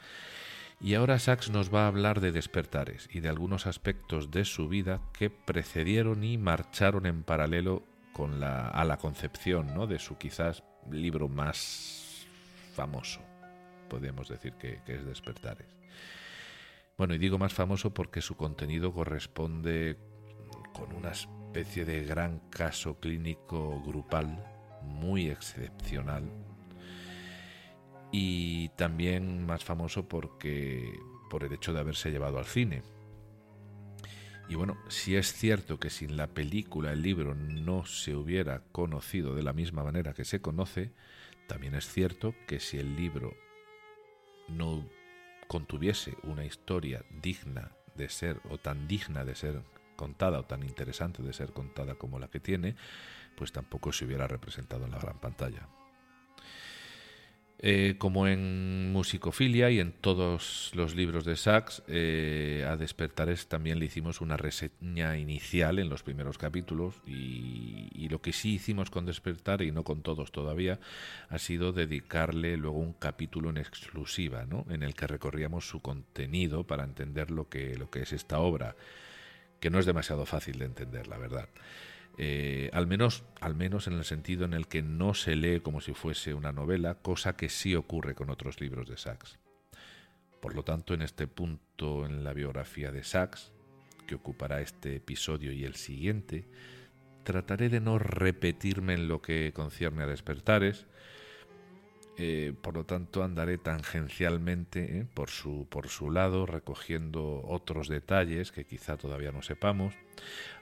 Y 0.80 0.94
ahora 0.94 1.18
Sachs 1.18 1.50
nos 1.50 1.74
va 1.74 1.86
a 1.86 1.88
hablar 1.88 2.20
de 2.20 2.30
despertares 2.30 3.08
y 3.12 3.18
de 3.18 3.28
algunos 3.28 3.66
aspectos 3.66 4.30
de 4.30 4.44
su 4.44 4.68
vida 4.68 5.00
que 5.12 5.30
precedieron 5.30 6.22
y 6.22 6.38
marcharon 6.38 7.06
en 7.06 7.24
paralelo 7.24 7.82
con 8.12 8.40
la, 8.40 8.68
a 8.68 8.84
la 8.84 8.96
concepción 8.96 9.74
¿no? 9.74 9.86
de 9.86 9.98
su 9.98 10.18
quizás 10.18 10.62
libro 10.90 11.28
más 11.28 12.26
famoso, 12.74 13.20
podríamos 13.88 14.28
decir 14.28 14.54
que, 14.54 14.80
que 14.84 14.94
es 14.96 15.04
Despertares. 15.04 15.66
Bueno, 16.96 17.14
y 17.14 17.18
digo 17.18 17.38
más 17.38 17.54
famoso 17.54 17.94
porque 17.94 18.20
su 18.20 18.36
contenido 18.36 18.92
corresponde 18.92 19.96
con 20.72 20.92
unas 20.94 21.28
especie 21.48 21.86
de 21.86 22.04
gran 22.04 22.40
caso 22.50 23.00
clínico 23.00 23.82
grupal 23.82 24.44
muy 24.82 25.30
excepcional 25.30 26.30
y 28.12 28.68
también 28.70 29.46
más 29.46 29.64
famoso 29.64 30.06
porque 30.06 30.92
por 31.30 31.44
el 31.44 31.52
hecho 31.52 31.72
de 31.72 31.80
haberse 31.80 32.10
llevado 32.10 32.38
al 32.38 32.44
cine. 32.44 32.82
Y 34.48 34.54
bueno, 34.54 34.78
si 34.88 35.14
es 35.14 35.32
cierto 35.34 35.78
que 35.78 35.90
sin 35.90 36.16
la 36.16 36.28
película 36.28 36.92
el 36.92 37.02
libro 37.02 37.34
no 37.34 37.84
se 37.84 38.14
hubiera 38.14 38.62
conocido 38.72 39.34
de 39.34 39.42
la 39.42 39.52
misma 39.52 39.84
manera 39.84 40.14
que 40.14 40.24
se 40.24 40.40
conoce, 40.40 40.92
también 41.48 41.74
es 41.74 41.86
cierto 41.86 42.34
que 42.46 42.58
si 42.58 42.78
el 42.78 42.96
libro 42.96 43.34
no 44.48 44.88
contuviese 45.48 46.16
una 46.22 46.46
historia 46.46 47.04
digna 47.22 47.72
de 47.94 48.08
ser 48.08 48.40
o 48.48 48.58
tan 48.58 48.88
digna 48.88 49.24
de 49.24 49.34
ser 49.34 49.62
contada 49.96 50.38
o 50.38 50.44
tan 50.44 50.62
interesante 50.62 51.22
de 51.22 51.32
ser 51.32 51.52
contada 51.52 51.96
como 51.96 52.18
la 52.18 52.28
que 52.28 52.40
tiene, 52.40 52.76
pues 53.36 53.52
tampoco 53.52 53.92
se 53.92 54.06
hubiera 54.06 54.28
representado 54.28 54.86
en 54.86 54.92
la 54.92 54.98
gran 54.98 55.18
pantalla. 55.20 55.68
Eh, 57.60 57.96
como 57.98 58.28
en 58.28 58.92
Musicofilia 58.92 59.68
y 59.70 59.80
en 59.80 59.90
todos 59.90 60.70
los 60.74 60.94
libros 60.94 61.24
de 61.24 61.34
Sachs, 61.34 61.82
eh, 61.88 62.64
a 62.68 62.76
Despertares 62.76 63.48
también 63.48 63.80
le 63.80 63.86
hicimos 63.86 64.20
una 64.20 64.36
reseña 64.36 65.18
inicial 65.18 65.80
en 65.80 65.88
los 65.88 66.04
primeros 66.04 66.38
capítulos 66.38 66.94
y, 67.04 68.08
lo 68.08 68.22
que 68.22 68.32
sí 68.32 68.54
hicimos 68.54 68.90
con 68.90 69.04
Despertar 69.04 69.60
y 69.60 69.70
no 69.70 69.84
con 69.84 70.00
todos 70.00 70.32
todavía 70.32 70.80
ha 71.28 71.38
sido 71.38 71.72
dedicarle 71.72 72.56
luego 72.56 72.78
un 72.78 72.94
capítulo 72.94 73.50
en 73.50 73.58
exclusiva, 73.58 74.46
¿no? 74.46 74.64
en 74.70 74.82
el 74.82 74.94
que 74.94 75.06
recorríamos 75.06 75.68
su 75.68 75.82
contenido 75.82 76.64
para 76.64 76.84
entender 76.84 77.30
lo 77.30 77.50
que, 77.50 77.76
lo 77.76 77.90
que 77.90 78.00
es 78.00 78.14
esta 78.14 78.38
obra 78.38 78.76
que 79.60 79.68
no 79.68 79.78
es 79.78 79.84
demasiado 79.84 80.24
fácil 80.24 80.58
de 80.58 80.64
entender, 80.64 81.06
la 81.06 81.18
verdad. 81.18 81.48
Eh, 82.20 82.68
al, 82.72 82.88
menos, 82.88 83.22
al 83.40 83.54
menos 83.54 83.86
en 83.86 83.92
el 83.92 84.04
sentido 84.04 84.44
en 84.44 84.52
el 84.52 84.66
que 84.66 84.82
no 84.82 85.14
se 85.14 85.36
lee 85.36 85.60
como 85.60 85.80
si 85.80 85.94
fuese 85.94 86.34
una 86.34 86.50
novela, 86.50 86.96
cosa 86.96 87.36
que 87.36 87.48
sí 87.48 87.76
ocurre 87.76 88.16
con 88.16 88.28
otros 88.28 88.60
libros 88.60 88.88
de 88.88 88.96
Sachs. 88.96 89.38
Por 90.40 90.56
lo 90.56 90.64
tanto, 90.64 90.94
en 90.94 91.02
este 91.02 91.28
punto 91.28 92.04
en 92.04 92.24
la 92.24 92.32
biografía 92.32 92.90
de 92.90 93.04
Sachs, 93.04 93.52
que 94.08 94.16
ocupará 94.16 94.60
este 94.60 94.96
episodio 94.96 95.52
y 95.52 95.64
el 95.64 95.76
siguiente, 95.76 96.44
trataré 97.22 97.68
de 97.68 97.80
no 97.80 98.00
repetirme 98.00 98.94
en 98.94 99.06
lo 99.06 99.22
que 99.22 99.52
concierne 99.54 100.02
a 100.02 100.06
despertares, 100.06 100.86
eh, 102.20 102.52
por 102.62 102.74
lo 102.74 102.84
tanto 102.84 103.22
andaré 103.22 103.58
tangencialmente 103.58 104.98
eh, 104.98 105.06
por, 105.14 105.30
su, 105.30 105.68
por 105.70 105.88
su 105.88 106.10
lado, 106.10 106.46
recogiendo 106.46 107.42
otros 107.46 107.86
detalles 107.86 108.50
que 108.50 108.64
quizá 108.64 108.96
todavía 108.96 109.30
no 109.30 109.40
sepamos, 109.40 109.94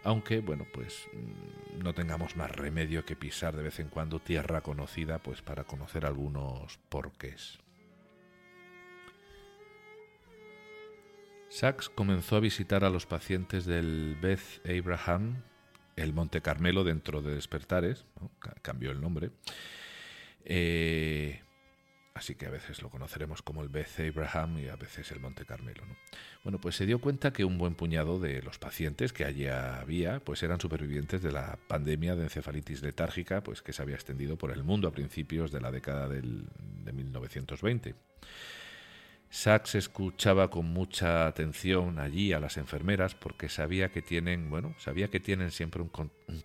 aunque 0.05 0.41
bueno, 0.41 0.67
pues 0.71 1.09
mm, 1.15 1.83
no 1.83 1.95
tengamos 1.95 2.37
más 2.37 2.51
remedio 2.51 3.07
que 3.07 3.17
pisar 3.17 3.57
de 3.57 3.63
vez 3.63 3.81
en 3.81 3.89
cuando 3.89 4.21
tierra 4.21 4.61
conocida, 4.61 5.19
pues 5.19 5.41
para 5.41 5.65
conocer 5.65 6.05
algunos 6.05 6.79
porqués. 6.91 7.59
Sachs 11.49 11.89
comenzó 11.89 12.37
a 12.37 12.41
visitar 12.41 12.85
a 12.85 12.91
los 12.91 13.07
pacientes 13.07 13.65
del 13.65 14.19
Beth 14.21 14.61
Abraham, 14.67 15.43
el 15.97 16.13
Monte 16.13 16.43
Carmelo 16.43 16.85
dentro 16.85 17.23
de 17.23 17.35
Despertares, 17.35 18.05
cambió 18.61 18.91
el 18.91 19.01
nombre, 19.01 19.31
Eh, 20.49 21.41
así 22.17 22.35
que 22.35 22.47
a 22.47 22.51
veces 22.51 22.83
lo 22.83 22.89
conoceremos 22.89 23.43
como 23.43 23.63
el 23.63 23.69
Beth 23.69 24.01
Abraham 24.01 24.59
y 24.59 24.69
a 24.69 24.77
veces 24.77 25.13
el 25.13 25.21
Monte 25.21 25.45
Carmelo. 25.45 25.83
Bueno, 26.43 26.59
pues 26.59 26.77
se 26.77 26.87
dio 26.87 26.99
cuenta 27.01 27.33
que 27.33 27.45
un 27.45 27.59
buen 27.59 27.75
puñado 27.75 28.19
de 28.19 28.41
los 28.43 28.59
pacientes 28.59 29.13
que 29.13 29.25
allí 29.25 29.47
había, 29.47 30.21
pues 30.21 30.43
eran 30.43 30.61
supervivientes 30.61 31.23
de 31.23 31.33
la 31.33 31.59
pandemia 31.69 32.17
de 32.17 32.25
encefalitis 32.25 32.83
letárgica, 32.83 33.43
pues 33.43 33.63
que 33.63 33.73
se 33.73 33.83
había 33.83 33.95
extendido 33.95 34.37
por 34.37 34.51
el 34.51 34.65
mundo 34.65 34.89
a 34.89 34.93
principios 34.93 35.53
de 35.53 35.61
la 35.61 35.71
década 35.71 36.09
del, 36.09 36.47
de 36.85 36.93
1920. 36.93 37.95
Sachs 39.37 39.75
escuchaba 39.75 40.49
con 40.49 40.65
mucha 40.65 41.27
atención 41.27 41.99
allí 41.99 42.33
a 42.33 42.41
las 42.41 42.57
enfermeras 42.57 43.15
porque 43.15 43.51
sabía 43.51 43.91
que 43.91 44.01
tienen, 44.01 44.49
bueno, 44.49 44.75
sabía 44.79 45.09
que 45.09 45.21
tienen 45.21 45.51
siempre 45.51 45.83
un, 45.83 45.91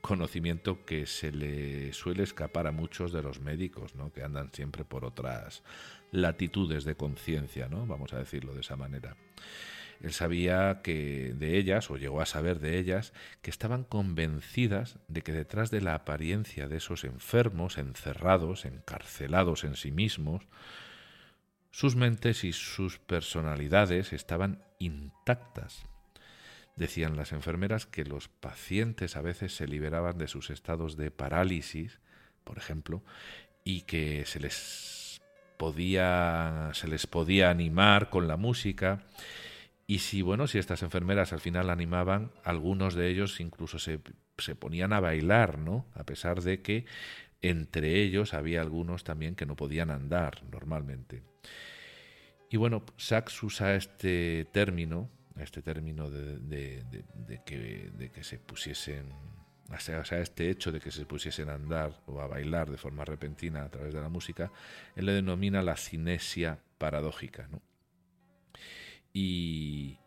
conocimiento 0.02 0.84
que 0.84 1.06
se 1.06 1.32
le 1.32 1.94
suele 1.94 2.24
escapar 2.24 2.68
a 2.68 2.74
muchos 2.74 3.14
de 3.14 3.24
los 3.24 3.40
médicos, 3.40 3.96
¿no? 3.96 4.12
Que 4.12 4.24
andan 4.24 4.52
siempre 4.52 4.84
por 4.84 5.06
otras 5.06 5.64
latitudes 6.12 6.84
de 6.84 6.96
conciencia, 6.96 7.70
¿no? 7.70 7.86
Vamos 7.86 8.12
a 8.12 8.18
decirlo 8.18 8.54
de 8.54 8.60
esa 8.60 8.76
manera. 8.76 9.16
Él 10.02 10.12
sabía 10.12 10.82
que 10.84 11.34
de 11.34 11.58
ellas, 11.58 11.90
o 11.92 11.96
llegó 11.96 12.20
a 12.20 12.26
saber 12.26 12.60
de 12.60 12.78
ellas, 12.78 13.14
que 13.42 13.52
estaban 13.52 13.86
convencidas 13.86 15.00
de 15.08 15.22
que 15.22 15.32
detrás 15.32 15.72
de 15.72 15.80
la 15.80 15.96
apariencia 15.96 16.68
de 16.68 16.76
esos 16.76 17.06
enfermos, 17.06 17.78
encerrados, 17.78 18.66
encarcelados 18.66 19.64
en 19.64 19.78
sí 19.78 19.92
mismos, 19.92 20.44
sus 21.72 21.96
mentes 21.96 22.44
y 22.44 22.54
sus 22.54 23.00
personalidades 23.00 24.14
estaban 24.14 24.64
intactas. 24.80 25.86
Decían 26.76 27.16
las 27.16 27.32
enfermeras 27.32 27.86
que 27.86 28.06
los 28.06 28.28
pacientes 28.28 29.16
a 29.16 29.22
veces 29.22 29.56
se 29.56 29.68
liberaban 29.68 30.18
de 30.18 30.28
sus 30.28 30.50
estados 30.50 30.98
de 30.98 31.12
parálisis, 31.12 32.00
por 32.44 32.58
ejemplo, 32.58 33.04
y 33.64 33.82
que 33.82 34.26
se 34.26 34.40
les 34.40 35.22
podía 35.58 36.72
se 36.74 36.88
les 36.88 37.06
podía 37.06 37.52
animar 37.52 38.10
con 38.10 38.28
la 38.28 38.36
música 38.36 39.04
y 39.86 40.00
si 40.00 40.22
bueno, 40.22 40.48
si 40.48 40.58
estas 40.58 40.84
enfermeras 40.84 41.34
al 41.34 41.42
final 41.42 41.70
animaban, 41.70 42.32
algunos 42.44 42.96
de 42.96 43.10
ellos 43.10 43.40
incluso 43.40 43.78
se, 43.78 44.00
se 44.38 44.56
ponían 44.56 44.94
a 44.94 45.02
bailar, 45.02 45.58
¿no? 45.58 45.86
A 45.94 46.06
pesar 46.06 46.42
de 46.42 46.62
que 46.62 46.86
entre 47.42 48.02
ellos 48.02 48.34
había 48.34 48.62
algunos 48.62 49.04
también 49.04 49.36
que 49.36 49.46
no 49.46 49.56
podían 49.56 49.92
andar 49.92 50.44
normalmente. 50.52 51.24
Y 52.50 52.58
bueno, 52.58 52.84
Sachs 52.98 53.42
usa 53.44 53.76
este 53.76 54.46
término, 54.52 55.10
este 55.38 55.62
término 55.62 56.10
de, 56.10 56.84
que, 57.46 58.24
se 58.24 58.38
pusiesen, 58.40 59.14
o 59.70 59.80
sea, 59.80 60.20
este 60.20 60.50
hecho 60.50 60.72
de 60.72 60.82
que 60.82 60.92
se 60.92 61.06
pusiesen 61.06 61.50
a 61.50 61.54
andar 61.54 62.02
o 62.08 62.20
a 62.20 62.28
bailar 62.28 62.70
de 62.70 62.78
forma 62.78 63.06
repentina 63.06 63.64
a 63.64 63.70
través 63.70 63.94
de 63.94 64.02
la 64.02 64.10
música, 64.10 64.52
él 64.96 65.06
le 65.06 65.14
denomina 65.14 65.62
la 65.62 65.78
cinesia 65.78 66.60
paradójica. 66.78 67.48
Y, 69.14 69.98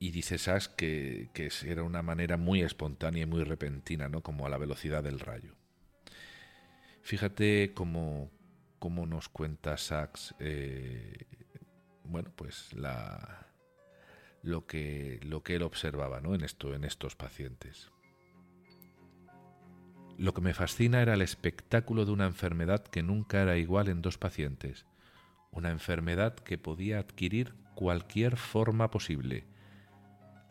dice 0.00 0.38
Sachs 0.38 0.68
que, 0.68 1.28
era 1.66 1.82
una 1.82 2.02
manera 2.02 2.38
muy 2.38 2.62
espontánea 2.62 3.24
y 3.24 3.26
muy 3.26 3.44
repentina, 3.44 4.08
¿no? 4.08 4.22
como 4.22 4.46
a 4.46 4.48
la 4.48 4.56
velocidad 4.56 5.02
del 5.02 5.20
rayo. 5.20 5.54
Fíjate 7.04 7.74
cómo, 7.74 8.30
cómo 8.78 9.04
nos 9.04 9.28
cuenta 9.28 9.76
Sachs, 9.76 10.34
eh, 10.38 11.26
bueno, 12.02 12.32
pues 12.34 12.72
la, 12.72 13.46
lo, 14.42 14.66
que, 14.66 15.20
lo 15.22 15.42
que 15.42 15.56
él 15.56 15.64
observaba 15.64 16.22
¿no? 16.22 16.34
en, 16.34 16.42
esto, 16.42 16.74
en 16.74 16.82
estos 16.82 17.14
pacientes. 17.14 17.92
Lo 20.16 20.32
que 20.32 20.40
me 20.40 20.54
fascina 20.54 21.02
era 21.02 21.12
el 21.12 21.20
espectáculo 21.20 22.06
de 22.06 22.12
una 22.12 22.24
enfermedad 22.24 22.82
que 22.82 23.02
nunca 23.02 23.42
era 23.42 23.58
igual 23.58 23.88
en 23.88 24.00
dos 24.00 24.16
pacientes, 24.16 24.86
una 25.50 25.70
enfermedad 25.70 26.34
que 26.34 26.56
podía 26.56 27.00
adquirir 27.00 27.54
cualquier 27.74 28.38
forma 28.38 28.90
posible, 28.90 29.44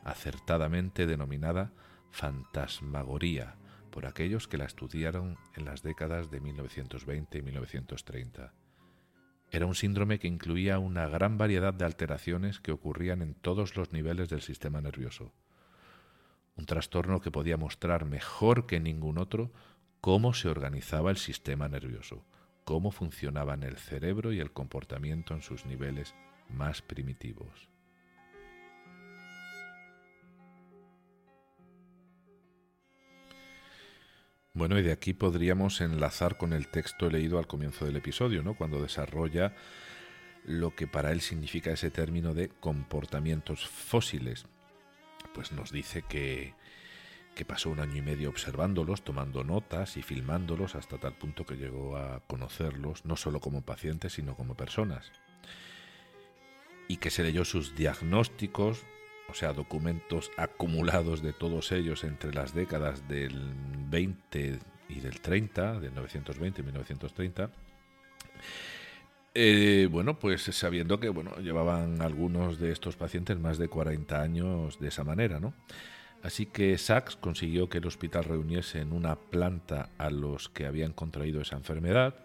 acertadamente 0.04 1.08
denominada 1.08 1.74
fantasmagoría, 2.12 3.56
por 3.94 4.08
aquellos 4.08 4.48
que 4.48 4.58
la 4.58 4.66
estudiaron 4.66 5.38
en 5.56 5.66
las 5.66 5.84
décadas 5.84 6.32
de 6.32 6.40
1920 6.40 7.38
y 7.38 7.42
1930. 7.44 8.52
Era 9.52 9.68
un 9.68 9.76
síndrome 9.76 10.18
que 10.18 10.28
incluía 10.28 10.80
una 10.80 11.08
gran 11.08 11.38
variedad 11.38 11.76
de 11.76 11.86
alteraciones 11.86 12.60
que 12.60 12.72
ocurrían 12.72 13.22
en 13.22 13.36
todos 13.36 13.78
los 13.78 13.94
niveles 13.94 14.30
del 14.30 14.42
sistema 14.42 14.82
nervioso. 14.82 15.32
Un 16.56 16.66
trastorno 16.66 17.22
que 17.22 17.30
podía 17.30 17.56
mostrar 17.56 18.06
mejor 18.06 18.66
que 18.66 18.80
ningún 18.80 19.20
otro 19.20 19.52
cómo 20.02 20.34
se 20.34 20.50
organizaba 20.50 21.12
el 21.12 21.18
sistema 21.18 21.70
nervioso, 21.70 22.26
cómo 22.64 22.90
funcionaban 22.90 23.62
el 23.62 23.78
cerebro 23.78 24.34
y 24.34 24.40
el 24.40 24.52
comportamiento 24.52 25.36
en 25.36 25.44
sus 25.44 25.68
niveles 25.68 26.16
más 26.50 26.82
primitivos. 26.82 27.73
Bueno, 34.56 34.78
y 34.78 34.84
de 34.84 34.92
aquí 34.92 35.14
podríamos 35.14 35.82
enlazar 35.82 36.38
con 36.38 36.54
el 36.54 36.68
texto 36.68 37.10
leído 37.10 37.40
al 37.40 37.48
comienzo 37.48 37.86
del 37.86 37.96
episodio, 37.96 38.44
¿no? 38.44 38.54
Cuando 38.56 38.80
desarrolla 38.80 39.56
lo 40.46 40.76
que 40.76 40.86
para 40.86 41.12
él 41.12 41.22
significa 41.22 41.72
ese 41.72 41.90
término 41.90 42.36
de 42.36 42.50
comportamientos 42.50 43.68
fósiles. 43.68 44.46
Pues 45.34 45.54
nos 45.54 45.72
dice 45.72 46.04
que, 46.04 46.54
que 47.34 47.46
pasó 47.46 47.72
un 47.72 47.80
año 47.80 47.98
y 47.98 48.04
medio 48.04 48.30
observándolos, 48.30 49.04
tomando 49.04 49.44
notas 49.44 49.98
y 49.98 50.04
filmándolos 50.04 50.76
hasta 50.76 51.00
tal 51.00 51.18
punto 51.18 51.48
que 51.48 51.58
llegó 51.58 51.98
a 51.98 52.20
conocerlos 52.28 53.06
no 53.06 53.16
solo 53.16 53.40
como 53.40 53.64
pacientes, 53.64 54.14
sino 54.14 54.36
como 54.36 54.56
personas. 54.56 55.12
Y 56.88 56.98
que 56.98 57.10
se 57.10 57.24
leyó 57.24 57.44
sus 57.44 57.76
diagnósticos, 57.76 58.86
o 59.30 59.34
sea, 59.34 59.54
documentos 59.54 60.32
acumulados 60.38 61.22
de 61.22 61.34
todos 61.34 61.72
ellos 61.72 62.04
entre 62.04 62.34
las 62.34 62.54
décadas 62.54 63.08
del 63.08 63.54
20 63.90 64.60
y 64.90 65.00
del 65.00 65.22
30, 65.22 65.80
del 65.80 65.94
920 65.96 66.62
y 66.62 66.64
1930. 66.64 67.50
Eh, 69.36 69.88
bueno, 69.90 70.20
pues 70.20 70.44
sabiendo 70.44 71.00
que 71.00 71.10
bueno, 71.10 71.36
llevaban 71.38 72.02
algunos 72.02 72.60
de 72.60 72.72
estos 72.72 72.96
pacientes 72.96 73.40
más 73.40 73.58
de 73.58 73.68
40 73.68 74.22
años 74.22 74.80
de 74.80 74.90
esa 74.90 75.04
manera, 75.04 75.40
¿no? 75.40 75.54
Así 76.22 76.46
que 76.46 76.78
Sachs 76.78 77.18
consiguió 77.18 77.68
que 77.68 77.80
el 77.80 77.88
hospital 77.88 78.24
reuniese 78.24 78.80
en 78.80 78.94
una 78.94 79.16
planta 79.16 79.90
a 79.98 80.10
los 80.10 80.50
que 80.50 80.66
habían 80.66 80.94
contraído 80.94 81.42
esa 81.42 81.58
enfermedad, 81.58 82.16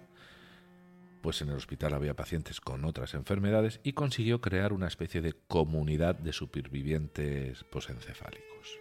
pues 1.22 1.42
en 1.42 1.50
el 1.50 1.56
hospital 1.56 1.94
había 1.94 2.14
pacientes 2.14 2.60
con 2.60 2.84
otras 2.84 3.14
enfermedades 3.14 3.80
y 3.82 3.92
consiguió 3.92 4.40
crear 4.40 4.72
una 4.72 4.86
especie 4.86 5.20
de 5.20 5.34
comunidad 5.48 6.14
de 6.14 6.32
supervivientes 6.32 7.64
posencefálicos. 7.64 8.78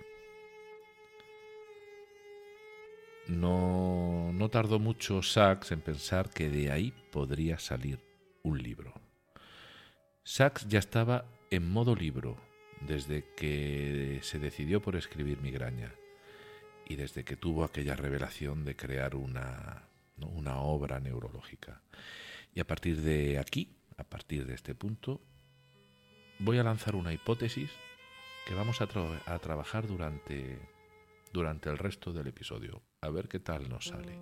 No, 3.28 4.32
no 4.34 4.50
tardó 4.50 4.80
mucho 4.80 5.22
Sachs 5.22 5.72
en 5.72 5.82
pensar 5.82 6.30
que 6.30 6.50
de 6.50 6.72
ahí 6.72 6.94
podría 7.12 7.60
salir 7.60 8.00
un 8.44 8.62
libro. 8.62 8.94
Sachs 10.24 10.68
ya 10.68 10.80
estaba 10.80 11.26
en 11.52 11.70
modo 11.70 11.96
libro 11.96 12.38
desde 12.82 13.26
que 13.36 14.20
se 14.24 14.40
decidió 14.40 14.82
por 14.82 14.96
escribir 14.96 15.42
Migraña 15.42 15.94
y 16.86 16.96
desde 16.96 17.24
que 17.24 17.36
tuvo 17.36 17.64
aquella 17.64 17.96
revelación 17.96 18.64
de 18.64 18.76
crear 18.76 19.16
una, 19.16 19.84
una 20.18 20.60
obra 20.60 21.00
neurológica. 21.00 21.82
Y 22.58 22.60
a 22.60 22.66
partir 22.66 23.04
de 23.04 23.38
aquí, 23.38 23.78
a 23.98 24.04
partir 24.04 24.48
de 24.48 24.56
este 24.56 24.74
punto, 24.74 25.22
voy 26.40 26.58
a 26.58 26.64
lanzar 26.64 26.96
una 26.96 27.14
hipótesis 27.14 27.70
que 28.48 28.56
vamos 28.56 28.82
a, 28.82 28.88
trabajar 28.88 29.86
durante, 29.86 30.60
durante 31.32 31.70
el 31.70 31.78
resto 31.78 32.14
del 32.14 32.26
episodio. 32.26 32.82
A 33.02 33.12
ver 33.12 33.28
qué 33.28 33.40
tal 33.40 33.70
nos 33.70 33.86
sale. 33.86 34.20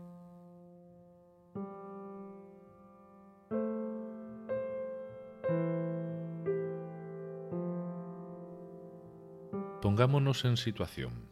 Pongámonos 9.82 10.44
en 10.44 10.58
situación. 10.58 11.32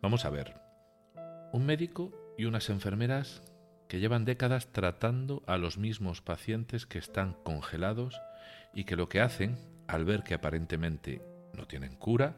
Vamos 0.00 0.24
a 0.24 0.30
ver. 0.30 0.54
Un 1.52 1.66
médico 1.66 2.10
y 2.38 2.46
unas 2.46 2.70
enfermeras 2.70 3.42
que 3.90 3.98
llevan 3.98 4.24
décadas 4.24 4.68
tratando 4.68 5.42
a 5.48 5.58
los 5.58 5.76
mismos 5.76 6.22
pacientes 6.22 6.86
que 6.86 6.98
están 6.98 7.34
congelados 7.42 8.22
y 8.72 8.84
que 8.84 8.94
lo 8.94 9.08
que 9.08 9.20
hacen, 9.20 9.58
al 9.88 10.04
ver 10.04 10.22
que 10.22 10.34
aparentemente 10.34 11.20
no 11.54 11.66
tienen 11.66 11.96
cura, 11.96 12.36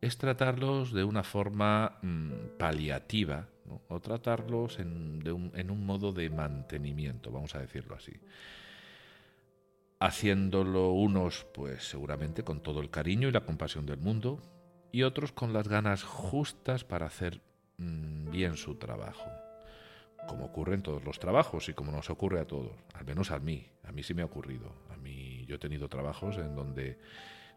es 0.00 0.16
tratarlos 0.16 0.94
de 0.94 1.04
una 1.04 1.22
forma 1.22 1.98
mm, 2.00 2.56
paliativa 2.58 3.46
o 3.88 4.00
tratarlos 4.00 4.78
en, 4.78 5.22
un, 5.28 5.84
modo 5.86 6.14
de 6.14 6.30
mantenimiento, 6.30 7.30
vamos 7.30 7.54
a 7.54 7.60
decirlo 7.60 7.94
así. 7.94 8.14
Haciéndolo 10.00 10.92
unos 10.92 11.46
pues 11.52 11.86
seguramente 11.86 12.42
con 12.42 12.62
todo 12.62 12.80
el 12.80 12.88
cariño 12.88 13.28
y 13.28 13.32
la 13.32 13.44
compasión 13.44 13.84
del 13.84 13.98
mundo 13.98 14.40
y 14.92 15.02
otros 15.02 15.30
con 15.30 15.52
las 15.52 15.68
ganas 15.68 16.04
justas 16.04 16.84
para 16.84 17.04
hacer 17.04 17.42
mm, 17.76 18.30
bien 18.30 18.56
su 18.56 18.76
trabajo 18.76 19.45
como 20.26 20.46
ocurre 20.46 20.74
en 20.74 20.82
todos 20.82 21.04
los 21.04 21.18
trabajos 21.18 21.68
y 21.68 21.74
como 21.74 21.92
nos 21.92 22.10
ocurre 22.10 22.40
a 22.40 22.46
todos, 22.46 22.72
al 22.94 23.04
menos 23.04 23.30
a 23.30 23.38
mí, 23.38 23.66
a 23.84 23.92
mí 23.92 24.02
sí 24.02 24.14
me 24.14 24.22
ha 24.22 24.26
ocurrido. 24.26 24.72
A 24.90 24.96
mí 24.96 25.44
yo 25.46 25.56
he 25.56 25.58
tenido 25.58 25.88
trabajos 25.88 26.36
en 26.38 26.54
donde 26.54 26.98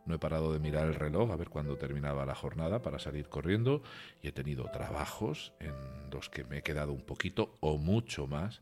no 0.06 0.16
he 0.16 0.20
parado 0.20 0.54
de 0.54 0.60
mirar 0.60 0.88
el 0.88 0.96
reloj 0.96 1.32
a 1.32 1.36
ver 1.36 1.50
cuándo 1.50 1.78
terminaba 1.78 2.26
la 2.26 2.36
jornada 2.36 2.82
para 2.82 3.00
salir 3.00 3.30
corriendo 3.30 3.84
y 4.22 4.30
he 4.30 4.32
tenido 4.32 4.66
trabajos 4.72 5.54
en 5.60 5.74
los 6.12 6.30
que 6.30 6.44
me 6.44 6.60
he 6.60 6.62
quedado 6.64 6.94
un 6.94 7.02
poquito 7.02 7.58
o 7.60 7.78
mucho 7.78 8.28
más 8.28 8.62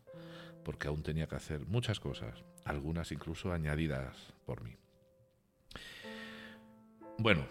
porque 0.63 0.89
aún 0.89 1.04
tenía 1.04 1.28
que 1.28 1.36
hacer 1.36 1.62
muchas 1.65 2.02
cosas, 2.02 2.43
algunas 2.65 3.13
incluso 3.13 3.54
añadidas 3.54 4.34
por 4.46 4.62
mí. 4.62 4.76
Bueno, 7.17 7.46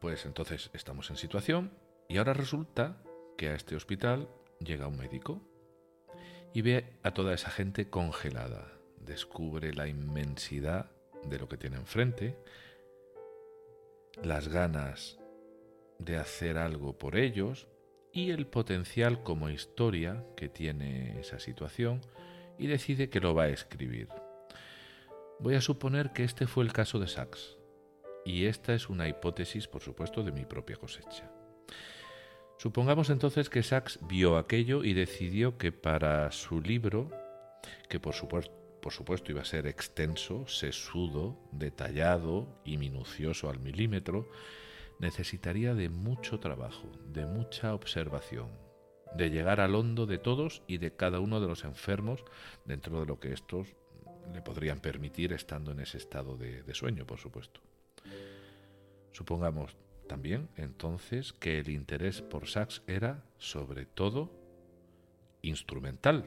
pues 0.00 0.24
entonces 0.24 0.70
estamos 0.72 1.10
en 1.10 1.16
situación 1.16 1.70
y 2.08 2.16
ahora 2.16 2.32
resulta 2.32 2.96
que 3.36 3.48
a 3.48 3.54
este 3.54 3.76
hospital 3.76 4.28
llega 4.58 4.88
un 4.88 4.96
médico 4.96 5.42
y 6.54 6.62
ve 6.62 6.84
a 7.02 7.12
toda 7.12 7.34
esa 7.34 7.50
gente 7.50 7.88
congelada, 7.88 8.72
descubre 8.98 9.72
la 9.74 9.88
inmensidad 9.88 10.90
de 11.24 11.38
lo 11.38 11.48
que 11.48 11.56
tiene 11.56 11.76
enfrente, 11.76 12.36
las 14.22 14.48
ganas 14.48 15.18
de 15.98 16.16
hacer 16.16 16.58
algo 16.58 16.98
por 16.98 17.16
ellos 17.16 17.68
y 18.12 18.30
el 18.30 18.46
potencial 18.46 19.22
como 19.22 19.48
historia 19.48 20.24
que 20.36 20.48
tiene 20.48 21.18
esa 21.20 21.38
situación 21.38 22.00
y 22.58 22.66
decide 22.66 23.08
que 23.08 23.20
lo 23.20 23.34
va 23.34 23.44
a 23.44 23.48
escribir. 23.48 24.08
Voy 25.38 25.54
a 25.54 25.60
suponer 25.60 26.12
que 26.12 26.24
este 26.24 26.46
fue 26.46 26.64
el 26.64 26.72
caso 26.72 26.98
de 26.98 27.08
Sachs 27.08 27.56
y 28.24 28.46
esta 28.46 28.74
es 28.74 28.88
una 28.88 29.08
hipótesis, 29.08 29.66
por 29.66 29.82
supuesto, 29.82 30.22
de 30.22 30.32
mi 30.32 30.44
propia 30.44 30.76
cosecha. 30.76 31.30
Supongamos 32.62 33.10
entonces 33.10 33.50
que 33.50 33.64
Sachs 33.64 33.98
vio 34.06 34.36
aquello 34.36 34.84
y 34.84 34.94
decidió 34.94 35.58
que 35.58 35.72
para 35.72 36.30
su 36.30 36.60
libro, 36.60 37.10
que 37.88 37.98
por 37.98 38.14
supuesto, 38.14 39.32
iba 39.32 39.40
a 39.40 39.44
ser 39.44 39.66
extenso, 39.66 40.46
sesudo, 40.46 41.36
detallado 41.50 42.46
y 42.64 42.76
minucioso 42.76 43.50
al 43.50 43.58
milímetro, 43.58 44.28
necesitaría 45.00 45.74
de 45.74 45.88
mucho 45.88 46.38
trabajo, 46.38 46.88
de 47.04 47.26
mucha 47.26 47.74
observación, 47.74 48.52
de 49.12 49.30
llegar 49.30 49.58
al 49.58 49.74
hondo 49.74 50.06
de 50.06 50.18
todos 50.18 50.62
y 50.68 50.78
de 50.78 50.94
cada 50.94 51.18
uno 51.18 51.40
de 51.40 51.48
los 51.48 51.64
enfermos 51.64 52.22
dentro 52.64 53.00
de 53.00 53.06
lo 53.06 53.18
que 53.18 53.32
estos 53.32 53.74
le 54.32 54.40
podrían 54.40 54.78
permitir 54.78 55.32
estando 55.32 55.72
en 55.72 55.80
ese 55.80 55.98
estado 55.98 56.36
de 56.36 56.74
sueño, 56.74 57.08
por 57.08 57.18
supuesto. 57.18 57.60
Supongamos 59.10 59.76
también 60.12 60.50
entonces 60.58 61.32
que 61.32 61.58
el 61.58 61.70
interés 61.70 62.20
por 62.20 62.46
Sachs 62.46 62.82
era 62.86 63.24
sobre 63.38 63.86
todo 63.86 64.30
instrumental, 65.40 66.26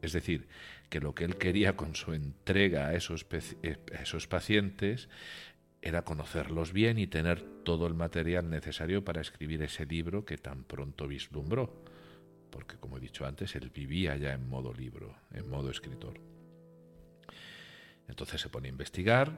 es 0.00 0.14
decir, 0.14 0.48
que 0.88 1.00
lo 1.00 1.14
que 1.14 1.24
él 1.24 1.36
quería 1.36 1.76
con 1.76 1.94
su 1.94 2.14
entrega 2.14 2.86
a 2.86 2.94
esos, 2.94 3.26
eh, 3.62 3.76
esos 4.00 4.26
pacientes 4.26 5.10
era 5.82 6.00
conocerlos 6.00 6.72
bien 6.72 6.98
y 6.98 7.08
tener 7.08 7.42
todo 7.62 7.86
el 7.86 7.92
material 7.92 8.48
necesario 8.48 9.04
para 9.04 9.20
escribir 9.20 9.60
ese 9.60 9.84
libro 9.84 10.24
que 10.24 10.38
tan 10.38 10.64
pronto 10.64 11.06
vislumbró, 11.06 11.84
porque 12.48 12.78
como 12.78 12.96
he 12.96 13.00
dicho 13.00 13.26
antes, 13.26 13.54
él 13.54 13.68
vivía 13.68 14.16
ya 14.16 14.32
en 14.32 14.48
modo 14.48 14.72
libro, 14.72 15.14
en 15.30 15.46
modo 15.50 15.68
escritor. 15.68 16.18
Entonces 18.08 18.40
se 18.40 18.48
pone 18.48 18.68
a 18.68 18.70
investigar, 18.70 19.30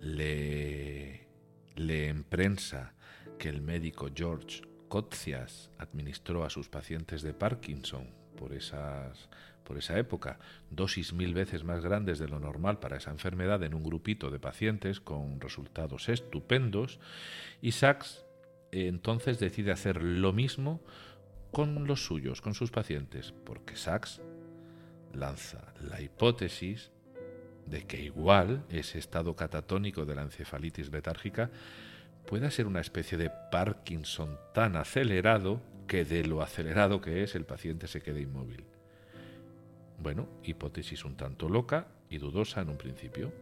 le, 0.00 1.28
le 1.76 2.08
en 2.08 2.24
prensa 2.24 2.94
que 3.38 3.48
el 3.48 3.60
médico 3.60 4.08
George 4.14 4.62
Kotzias 4.88 5.70
administró 5.78 6.44
a 6.44 6.50
sus 6.50 6.68
pacientes 6.68 7.22
de 7.22 7.34
Parkinson 7.34 8.08
por, 8.36 8.52
por 9.64 9.78
esa 9.78 9.98
época, 9.98 10.38
dosis 10.70 11.12
mil 11.12 11.34
veces 11.34 11.64
más 11.64 11.82
grandes 11.82 12.18
de 12.18 12.28
lo 12.28 12.38
normal 12.40 12.78
para 12.78 12.96
esa 12.96 13.10
enfermedad 13.10 13.62
en 13.62 13.74
un 13.74 13.82
grupito 13.82 14.30
de 14.30 14.38
pacientes 14.38 15.00
con 15.00 15.40
resultados 15.40 16.08
estupendos, 16.08 16.98
y 17.60 17.72
Sachs 17.72 18.24
eh, 18.70 18.86
entonces 18.88 19.38
decide 19.38 19.72
hacer 19.72 20.02
lo 20.02 20.32
mismo 20.32 20.80
con 21.52 21.86
los 21.86 22.04
suyos, 22.04 22.40
con 22.40 22.54
sus 22.54 22.70
pacientes, 22.70 23.32
porque 23.44 23.76
Sachs 23.76 24.20
lanza 25.12 25.74
la 25.80 26.00
hipótesis 26.00 26.90
de 27.66 27.86
que 27.86 28.02
igual 28.02 28.64
ese 28.70 28.98
estado 28.98 29.36
catatónico 29.36 30.04
de 30.04 30.14
la 30.14 30.22
encefalitis 30.22 30.90
letárgica 30.90 31.50
pueda 32.26 32.50
ser 32.50 32.66
una 32.66 32.80
especie 32.80 33.18
de 33.18 33.30
Parkinson 33.50 34.38
tan 34.54 34.76
acelerado 34.76 35.60
que 35.86 36.04
de 36.04 36.24
lo 36.24 36.42
acelerado 36.42 37.00
que 37.00 37.22
es 37.22 37.34
el 37.34 37.44
paciente 37.44 37.86
se 37.86 38.00
quede 38.00 38.22
inmóvil. 38.22 38.64
Bueno, 39.98 40.28
hipótesis 40.42 41.04
un 41.04 41.16
tanto 41.16 41.48
loca 41.48 41.86
y 42.08 42.18
dudosa 42.18 42.60
en 42.60 42.70
un 42.70 42.76
principio. 42.76 43.32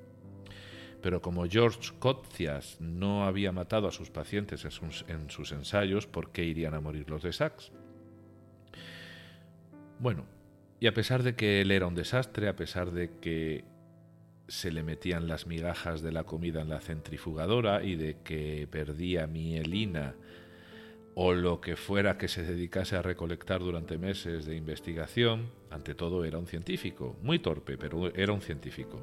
Pero 1.01 1.23
como 1.23 1.47
George 1.47 1.93
Kotzias 1.99 2.79
no 2.81 3.25
había 3.25 3.53
matado 3.53 3.88
a 3.88 3.93
sus 3.93 4.11
pacientes 4.11 4.64
en 4.64 5.31
sus, 5.31 5.53
ensayos, 5.53 6.07
¿por 6.07 6.31
qué 6.31 6.45
irían 6.45 6.75
a 6.75 6.81
morir 6.81 7.09
los 7.09 7.23
de 7.23 7.33
Sachs? 7.33 7.73
Bueno, 9.99 10.27
y 10.79 10.87
a 10.87 10.95
pesar 10.95 11.23
de 11.23 11.35
que 11.35 11.62
él 11.62 11.71
era 11.71 11.87
un 11.87 11.95
desastre, 11.95 12.49
a 12.49 12.57
pesar 12.57 12.90
de 12.90 13.11
que 13.21 13.64
se 14.51 14.73
le 14.73 14.83
metían 14.83 15.29
las 15.29 15.47
migajas 15.47 16.03
de 16.03 16.11
la 16.11 16.25
comida 16.25 16.61
en 16.61 16.71
la 16.71 16.81
centrifugadora 16.81 17.85
y 17.85 17.95
de 17.95 18.17
que 18.25 18.67
perdía 18.69 19.29
mielina 19.29 20.17
o 21.15 21.33
lo 21.35 21.61
que 21.61 21.77
fuera 21.77 22.19
que 22.19 22.27
se 22.27 22.43
dedicase 22.43 22.97
a 22.97 23.03
recolectar 23.03 23.61
durante 23.61 23.97
meses 23.97 24.47
de 24.47 24.57
investigación, 24.57 25.51
ante 25.71 25.95
todo 25.95 26.25
era 26.25 26.39
un 26.39 26.49
científico, 26.49 27.17
muy 27.23 27.39
torpe, 27.39 27.79
pero 27.79 28.13
era 28.15 28.33
un 28.33 28.41
científico. 28.41 29.01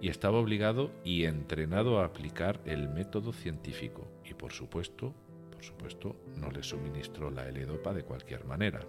Y 0.00 0.08
estaba 0.08 0.38
obligado 0.38 0.90
y 1.04 1.24
entrenado 1.24 2.00
a 2.00 2.06
aplicar 2.06 2.60
el 2.64 2.88
método 2.88 3.32
científico. 3.32 4.08
Y 4.24 4.34
por 4.34 4.52
supuesto, 4.52 5.14
por 5.52 5.62
supuesto, 5.62 6.16
no 6.36 6.50
le 6.50 6.62
suministró 6.62 7.30
la 7.30 7.48
L-Dopa 7.48 7.92
de 7.92 8.02
cualquier 8.02 8.44
manera. 8.46 8.80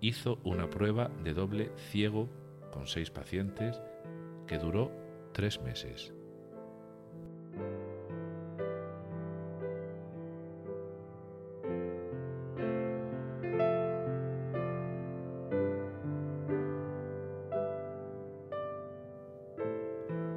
Hizo 0.00 0.40
una 0.42 0.70
prueba 0.70 1.10
de 1.22 1.34
doble 1.34 1.70
ciego 1.76 2.28
con 2.72 2.88
seis 2.88 3.10
pacientes 3.10 3.80
que 4.46 4.58
duró 4.58 4.90
tres 5.32 5.60
meses. 5.60 6.12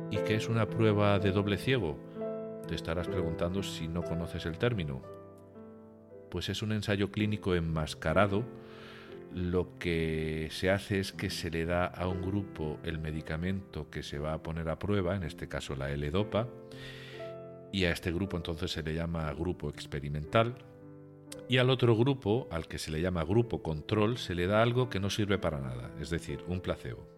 ¿Y 0.10 0.17
qué 0.17 0.36
es 0.36 0.48
una 0.48 0.67
prueba 0.67 1.20
de 1.20 1.32
doble 1.32 1.58
ciego? 1.58 1.98
Te 2.67 2.76
estarás 2.76 3.08
preguntando 3.08 3.62
si 3.62 3.88
no 3.88 4.04
conoces 4.04 4.46
el 4.46 4.58
término. 4.58 5.02
Pues 6.30 6.50
es 6.50 6.62
un 6.62 6.72
ensayo 6.72 7.12
clínico 7.12 7.56
enmascarado 7.56 8.43
lo 9.34 9.78
que 9.78 10.48
se 10.52 10.70
hace 10.70 11.00
es 11.00 11.12
que 11.12 11.30
se 11.30 11.50
le 11.50 11.66
da 11.66 11.86
a 11.86 12.08
un 12.08 12.22
grupo 12.22 12.80
el 12.84 13.00
medicamento 13.00 13.90
que 13.90 14.04
se 14.04 14.20
va 14.20 14.34
a 14.34 14.44
poner 14.44 14.70
a 14.70 14.80
prueba, 14.80 15.16
en 15.16 15.24
este 15.24 15.48
caso 15.48 15.76
la 15.76 15.92
L-Dopa, 15.92 16.48
y 17.72 17.86
a 17.86 17.92
este 17.92 18.12
grupo 18.12 18.38
entonces 18.38 18.72
se 18.72 18.84
le 18.84 18.94
llama 18.94 19.32
grupo 19.34 19.70
experimental, 19.70 20.56
y 21.50 21.58
al 21.58 21.70
otro 21.70 21.96
grupo, 21.96 22.48
al 22.52 22.68
que 22.68 22.78
se 22.78 22.92
le 22.92 23.02
llama 23.02 23.24
grupo 23.24 23.62
control, 23.62 24.18
se 24.18 24.36
le 24.36 24.48
da 24.48 24.62
algo 24.62 24.90
que 24.90 25.00
no 25.00 25.10
sirve 25.10 25.38
para 25.38 25.60
nada, 25.60 25.92
es 26.00 26.10
decir, 26.10 26.44
un 26.48 26.60
placebo. 26.60 27.16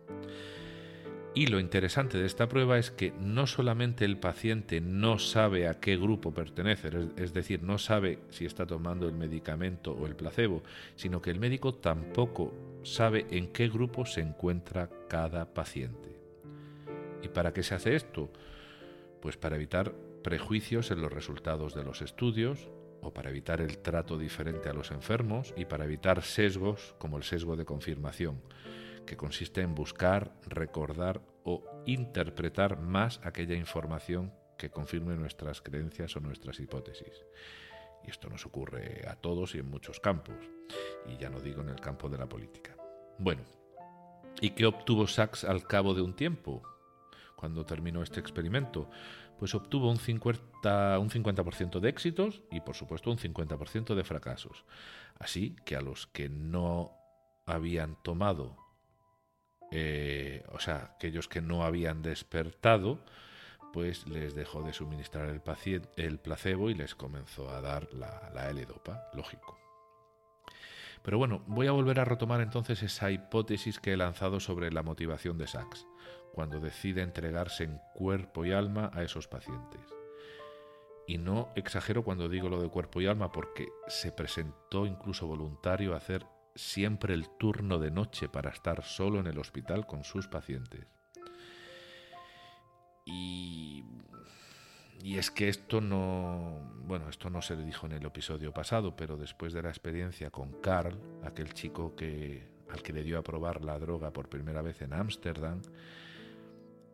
Y 1.35 1.47
lo 1.47 1.59
interesante 1.59 2.17
de 2.17 2.25
esta 2.25 2.49
prueba 2.49 2.79
es 2.79 2.89
que 2.89 3.11
no 3.11 3.45
solamente 3.45 4.03
el 4.03 4.17
paciente 4.17 4.81
no 4.81 5.19
sabe 5.19 5.67
a 5.67 5.79
qué 5.79 5.95
grupo 5.95 6.33
pertenece, 6.33 6.89
es 7.17 7.33
decir, 7.33 7.61
no 7.61 7.77
sabe 7.77 8.19
si 8.29 8.45
está 8.45 8.65
tomando 8.65 9.07
el 9.07 9.13
medicamento 9.13 9.91
o 9.91 10.07
el 10.07 10.15
placebo, 10.15 10.63
sino 10.95 11.21
que 11.21 11.29
el 11.29 11.39
médico 11.39 11.75
tampoco 11.75 12.53
sabe 12.83 13.27
en 13.29 13.53
qué 13.53 13.69
grupo 13.69 14.05
se 14.05 14.21
encuentra 14.21 14.89
cada 15.07 15.53
paciente. 15.53 16.19
¿Y 17.21 17.27
para 17.27 17.53
qué 17.53 17.61
se 17.61 17.75
hace 17.75 17.95
esto? 17.95 18.31
Pues 19.21 19.37
para 19.37 19.55
evitar 19.55 19.93
prejuicios 20.23 20.89
en 20.89 21.01
los 21.01 21.13
resultados 21.13 21.75
de 21.75 21.83
los 21.83 22.01
estudios, 22.01 22.69
o 23.01 23.13
para 23.13 23.29
evitar 23.29 23.61
el 23.61 23.77
trato 23.77 24.17
diferente 24.17 24.67
a 24.67 24.73
los 24.73 24.91
enfermos 24.91 25.53
y 25.55 25.63
para 25.63 25.85
evitar 25.85 26.21
sesgos 26.21 26.95
como 26.97 27.15
el 27.15 27.23
sesgo 27.23 27.55
de 27.55 27.63
confirmación 27.63 28.41
que 29.09 29.17
consiste 29.17 29.61
en 29.61 29.73
buscar, 29.73 30.31
recordar 30.45 31.23
o 31.43 31.63
interpretar 31.87 32.79
más 32.79 33.19
aquella 33.23 33.55
información 33.55 34.31
que 34.55 34.69
confirme 34.69 35.15
nuestras 35.15 35.63
creencias 35.63 36.15
o 36.15 36.19
nuestras 36.19 36.59
hipótesis. 36.59 37.25
Y 38.05 38.11
esto 38.11 38.29
nos 38.29 38.45
ocurre 38.45 39.07
a 39.07 39.15
todos 39.15 39.55
y 39.55 39.57
en 39.57 39.67
muchos 39.67 39.99
campos, 39.99 40.35
y 41.07 41.17
ya 41.17 41.31
no 41.31 41.39
digo 41.39 41.61
en 41.61 41.69
el 41.69 41.81
campo 41.81 42.07
de 42.07 42.19
la 42.19 42.29
política. 42.29 42.77
Bueno, 43.17 43.41
¿y 44.41 44.51
qué 44.51 44.67
obtuvo 44.67 45.07
Sachs 45.07 45.43
al 45.43 45.65
cabo 45.65 45.95
de 45.95 46.03
un 46.03 46.15
tiempo? 46.15 46.61
Cuando 47.35 47.65
terminó 47.65 48.03
este 48.03 48.19
experimento, 48.19 48.91
pues 49.39 49.55
obtuvo 49.55 49.89
un 49.89 49.97
50%, 49.97 51.01
un 51.01 51.09
50 51.09 51.79
de 51.79 51.89
éxitos 51.89 52.43
y 52.51 52.59
por 52.59 52.75
supuesto 52.75 53.09
un 53.09 53.17
50% 53.17 53.95
de 53.95 54.03
fracasos. 54.03 54.65
Así 55.17 55.55
que 55.65 55.75
a 55.75 55.81
los 55.81 56.05
que 56.05 56.29
no 56.29 56.91
habían 57.47 57.95
tomado, 58.03 58.68
eh, 59.71 60.43
o 60.51 60.59
sea, 60.59 60.93
aquellos 60.95 61.27
que 61.27 61.41
no 61.41 61.63
habían 61.63 62.01
despertado, 62.01 62.99
pues 63.71 64.07
les 64.07 64.33
dejó 64.33 64.63
de 64.63 64.73
suministrar 64.73 65.29
el, 65.29 66.19
placebo 66.19 66.69
y 66.69 66.73
les 66.73 66.95
comenzó 66.95 67.49
a 67.49 67.61
dar 67.61 67.93
la, 67.93 68.31
la 68.33 68.49
L-dopa, 68.49 69.09
lógico. 69.13 69.57
Pero 71.03 71.17
bueno, 71.17 71.43
voy 71.47 71.67
a 71.67 71.71
volver 71.71 71.99
a 71.99 72.05
retomar 72.05 72.41
entonces 72.41 72.83
esa 72.83 73.11
hipótesis 73.11 73.79
que 73.79 73.93
he 73.93 73.97
lanzado 73.97 74.39
sobre 74.39 74.71
la 74.71 74.83
motivación 74.83 75.37
de 75.37 75.47
Sachs, 75.47 75.87
cuando 76.33 76.59
decide 76.59 77.01
entregarse 77.01 77.63
en 77.63 77.79
cuerpo 77.93 78.45
y 78.45 78.51
alma 78.51 78.91
a 78.93 79.03
esos 79.03 79.27
pacientes. 79.27 79.81
Y 81.07 81.17
no 81.17 81.49
exagero 81.55 82.03
cuando 82.03 82.29
digo 82.29 82.49
lo 82.49 82.61
de 82.61 82.69
cuerpo 82.69 83.01
y 83.01 83.07
alma 83.07 83.31
porque 83.31 83.69
se 83.87 84.11
presentó 84.11 84.85
incluso 84.85 85.25
voluntario 85.25 85.93
a 85.93 85.97
hacer 85.97 86.25
siempre 86.55 87.13
el 87.13 87.29
turno 87.37 87.79
de 87.79 87.91
noche 87.91 88.29
para 88.29 88.49
estar 88.49 88.83
solo 88.83 89.19
en 89.19 89.27
el 89.27 89.37
hospital 89.37 89.85
con 89.85 90.03
sus 90.03 90.27
pacientes. 90.27 90.85
Y, 93.05 93.83
y 95.01 95.17
es 95.17 95.31
que 95.31 95.49
esto 95.49 95.81
no, 95.81 96.71
bueno, 96.85 97.09
esto 97.09 97.29
no 97.29 97.41
se 97.41 97.55
le 97.55 97.63
dijo 97.63 97.87
en 97.87 97.93
el 97.93 98.05
episodio 98.05 98.53
pasado, 98.53 98.95
pero 98.95 99.17
después 99.17 99.53
de 99.53 99.61
la 99.61 99.69
experiencia 99.69 100.29
con 100.29 100.51
Carl, 100.61 100.99
aquel 101.23 101.53
chico 101.53 101.95
que, 101.95 102.47
al 102.69 102.81
que 102.81 102.93
le 102.93 103.03
dio 103.03 103.17
a 103.17 103.23
probar 103.23 103.63
la 103.63 103.79
droga 103.79 104.11
por 104.11 104.29
primera 104.29 104.61
vez 104.61 104.81
en 104.81 104.93
Ámsterdam, 104.93 105.61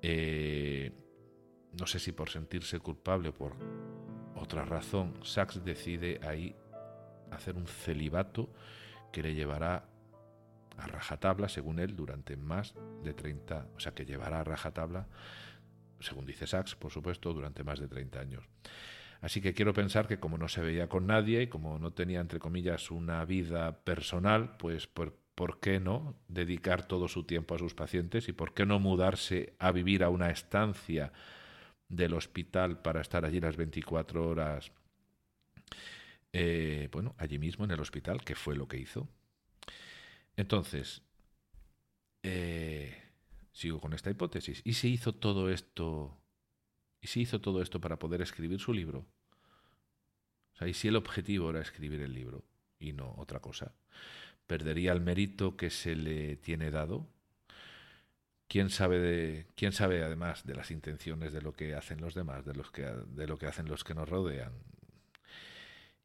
eh, 0.02 0.92
no 1.80 1.88
sé 1.88 2.00
si 2.00 2.12
por 2.12 2.30
sentirse 2.30 2.80
culpable 2.80 3.30
o 3.30 3.34
por 3.34 3.56
otra 4.36 4.64
razón, 4.66 5.14
Sachs 5.24 5.64
decide 5.64 6.20
ahí 6.24 6.56
hacer 7.32 7.56
un 7.56 7.68
celibato 7.68 8.50
que 9.16 9.24
le 9.24 9.34
llevará 9.34 9.86
a 10.76 10.88
rajatabla, 10.88 11.48
según 11.48 11.80
él, 11.80 11.96
durante 11.96 12.36
más 12.36 12.76
de 13.02 13.14
30, 13.14 13.70
o 13.78 13.80
sea, 13.80 13.94
que 13.94 14.04
llevará 14.04 14.42
a 14.42 14.44
rajatabla, 14.44 15.08
según 16.02 16.26
dice 16.26 16.46
Sachs, 16.48 16.76
por 16.76 16.92
supuesto, 16.92 17.34
durante 17.34 17.64
más 17.64 17.80
de 17.80 17.88
30 17.88 18.20
años. 18.20 18.44
Así 19.22 19.40
que 19.40 19.54
quiero 19.54 19.72
pensar 19.72 20.10
que 20.10 20.20
como 20.20 20.38
no 20.38 20.50
se 20.50 20.60
veía 20.60 20.90
con 20.90 21.08
nadie 21.08 21.44
y 21.44 21.48
como 21.48 21.80
no 21.80 21.94
tenía, 21.94 22.20
entre 22.20 22.40
comillas, 22.40 22.92
una 22.92 23.24
vida 23.24 23.86
personal, 23.86 24.58
pues 24.58 24.86
por, 24.86 25.18
¿por 25.34 25.62
qué 25.62 25.80
no 25.80 26.18
dedicar 26.28 26.86
todo 26.86 27.08
su 27.08 27.24
tiempo 27.24 27.56
a 27.56 27.60
sus 27.60 27.74
pacientes 27.74 28.28
y 28.28 28.34
por 28.34 28.54
qué 28.54 28.66
no 28.66 28.82
mudarse 28.82 29.56
a 29.60 29.72
vivir 29.72 30.04
a 30.04 30.10
una 30.10 30.30
estancia 30.30 31.14
del 31.88 32.16
hospital 32.16 32.82
para 32.82 33.00
estar 33.00 33.24
allí 33.24 33.40
las 33.40 33.56
24 33.56 34.28
horas 34.28 34.74
eh, 36.38 36.90
bueno, 36.92 37.16
allí 37.18 37.40
mismo 37.40 37.64
en 37.64 37.72
el 37.72 37.80
hospital, 37.80 38.22
que 38.26 38.36
fue 38.36 38.58
lo 38.58 38.68
que 38.68 38.78
hizo. 38.78 39.08
Entonces, 40.36 41.02
eh, 42.24 42.94
sigo 43.54 43.80
con 43.80 43.94
esta 43.94 44.10
hipótesis. 44.10 44.62
¿Y 44.66 44.74
si 44.74 44.90
hizo 44.90 45.16
todo 45.16 45.50
esto? 45.50 46.20
¿Y 47.00 47.08
si 47.08 47.22
hizo 47.22 47.40
todo 47.40 47.62
esto 47.62 47.80
para 47.80 48.00
poder 48.00 48.22
escribir 48.22 48.60
su 48.60 48.74
libro? 48.74 49.06
O 50.56 50.58
sea, 50.58 50.68
¿y 50.68 50.74
si 50.74 50.90
el 50.90 50.98
objetivo 50.98 51.52
era 51.52 51.62
escribir 51.62 52.02
el 52.02 52.14
libro 52.14 52.44
y 52.80 52.92
no 52.92 53.14
otra 53.18 53.40
cosa? 53.40 53.74
¿Perdería 54.46 54.92
el 54.92 55.00
mérito 55.00 55.56
que 55.56 55.70
se 55.70 55.96
le 55.96 56.36
tiene 56.36 56.70
dado? 56.70 57.08
¿Quién 58.50 58.70
sabe, 58.70 59.48
quién 59.56 59.72
sabe 59.72 60.04
además 60.04 60.46
de 60.46 60.56
las 60.56 60.70
intenciones 60.70 61.32
de 61.32 61.42
lo 61.42 61.54
que 61.54 61.76
hacen 61.76 62.02
los 62.02 62.14
demás, 62.14 62.44
de, 62.46 62.56
los 62.56 62.72
que, 62.72 62.82
de 62.84 63.26
lo 63.26 63.38
que 63.38 63.48
hacen 63.48 63.70
los 63.70 63.86
que 63.86 63.96
nos 63.96 64.10
rodean? 64.10 64.75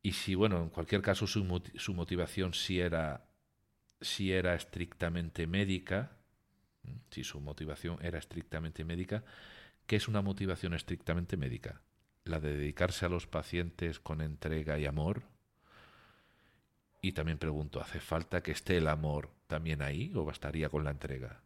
Y 0.03 0.13
si, 0.13 0.35
bueno, 0.35 0.63
en 0.63 0.71
cualquier 0.71 1.03
caso 1.03 1.27
su, 1.27 1.45
motivación 1.45 2.55
sí 2.55 2.81
era, 2.81 3.27
si 4.01 4.33
era 4.33 4.55
estrictamente 4.55 5.47
médica, 5.47 6.13
si 7.11 7.23
su 7.23 7.41
motivación 7.41 7.99
era 8.01 8.19
estrictamente 8.19 8.85
médica, 8.85 9.25
¿qué 9.87 9.97
es 9.97 10.09
una 10.09 10.23
motivación 10.23 10.73
estrictamente 10.73 11.37
médica? 11.37 11.83
La 12.25 12.41
de 12.41 12.57
dedicarse 12.57 13.05
a 13.07 13.11
los 13.11 13.27
pacientes 13.27 14.01
con 14.01 14.23
entrega 14.23 14.79
y 14.79 14.87
amor. 14.87 15.23
Y 17.03 17.13
también 17.13 17.39
pregunto, 17.39 17.81
¿hace 17.81 18.01
falta 18.01 18.43
que 18.43 18.53
esté 18.53 18.79
el 18.79 18.89
amor 18.89 19.31
también 19.47 19.83
ahí 19.83 20.13
o 20.15 20.25
bastaría 20.25 20.69
con 20.71 20.85
la 20.85 20.91
entrega? 20.91 21.43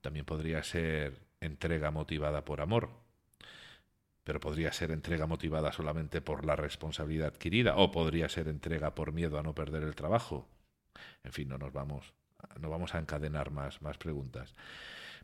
También 0.00 0.24
podría 0.24 0.62
ser 0.62 1.26
entrega 1.40 1.90
motivada 1.90 2.44
por 2.44 2.60
amor, 2.60 2.90
pero 4.24 4.40
podría 4.40 4.72
ser 4.72 4.90
entrega 4.90 5.26
motivada 5.26 5.72
solamente 5.72 6.20
por 6.20 6.44
la 6.44 6.56
responsabilidad 6.56 7.28
adquirida 7.28 7.76
o 7.76 7.90
podría 7.90 8.28
ser 8.28 8.48
entrega 8.48 8.94
por 8.94 9.12
miedo 9.12 9.38
a 9.38 9.42
no 9.42 9.54
perder 9.54 9.82
el 9.82 9.94
trabajo. 9.94 10.48
En 11.24 11.32
fin, 11.32 11.48
no 11.48 11.58
nos 11.58 11.72
vamos, 11.72 12.12
no 12.58 12.70
vamos 12.70 12.94
a 12.94 12.98
encadenar 12.98 13.50
más, 13.50 13.82
más 13.82 13.98
preguntas. 13.98 14.54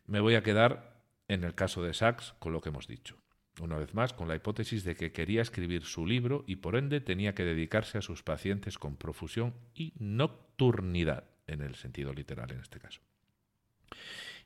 Me 0.06 0.20
voy 0.20 0.34
a 0.34 0.42
quedar 0.42 1.02
en 1.28 1.44
el 1.44 1.54
caso 1.54 1.82
de 1.82 1.94
Sachs 1.94 2.34
con 2.38 2.52
lo 2.52 2.60
que 2.60 2.70
hemos 2.70 2.86
dicho. 2.86 3.16
Una 3.60 3.78
vez 3.78 3.94
más, 3.94 4.12
con 4.12 4.28
la 4.28 4.36
hipótesis 4.36 4.84
de 4.84 4.94
que 4.96 5.12
quería 5.12 5.40
escribir 5.40 5.84
su 5.84 6.06
libro 6.06 6.44
y 6.46 6.56
por 6.56 6.76
ende 6.76 7.00
tenía 7.00 7.34
que 7.34 7.44
dedicarse 7.44 7.96
a 7.98 8.02
sus 8.02 8.22
pacientes 8.22 8.78
con 8.78 8.96
profusión 8.96 9.54
y 9.74 9.94
nocturnidad, 9.98 11.24
en 11.46 11.62
el 11.62 11.74
sentido 11.74 12.12
literal 12.12 12.50
en 12.52 12.60
este 12.60 12.78
caso. 12.78 13.00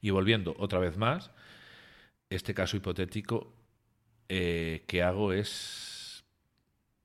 Y 0.00 0.10
volviendo 0.10 0.54
otra 0.58 0.78
vez 0.78 0.96
más, 0.96 1.32
este 2.30 2.54
caso 2.54 2.76
hipotético 2.76 3.52
eh, 4.32 4.84
que 4.86 5.02
hago 5.02 5.32
es, 5.32 6.24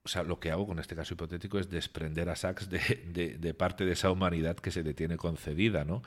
o 0.04 0.08
sea, 0.08 0.22
lo 0.22 0.40
que 0.40 0.52
hago 0.52 0.68
con 0.68 0.78
este 0.78 0.96
caso 0.96 1.16
hipotético 1.16 1.58
es 1.58 1.72
desprender 1.72 2.30
a 2.30 2.36
Sachs 2.36 2.70
de, 2.70 3.56
parte 3.58 3.84
de 3.84 3.94
esa 3.94 4.12
humanidad 4.12 4.58
que 4.58 4.70
se 4.70 4.84
le 4.84 4.94
tiene 4.94 5.18
concedida, 5.18 5.86
¿no? 5.86 6.04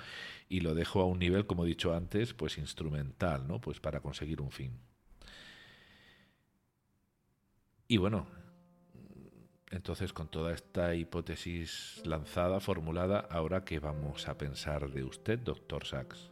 Y 0.48 0.61
lo 0.61 0.76
dejo 0.76 1.00
a 1.00 1.07
un 1.07 1.18
nivel, 1.18 1.44
como 1.44 1.64
he 1.64 1.66
dicho 1.66 1.92
antes, 1.92 2.35
pues 2.35 2.57
instrumental, 2.57 3.48
¿no? 3.48 3.61
Pues 3.61 3.81
para 3.81 3.98
conseguir 4.00 4.40
un 4.40 4.52
fin. 4.52 4.78
Y 7.88 7.96
bueno, 7.96 8.28
entonces 9.72 10.12
con 10.12 10.28
toda 10.28 10.54
esta 10.54 10.94
hipótesis 10.94 12.00
lanzada, 12.04 12.61
formulada, 12.61 13.26
ahora 13.28 13.64
qué 13.64 13.81
vamos 13.81 14.28
a 14.28 14.38
pensar 14.38 14.88
de 14.92 15.02
usted, 15.02 15.40
doctor 15.40 15.85
Sachs 15.85 16.31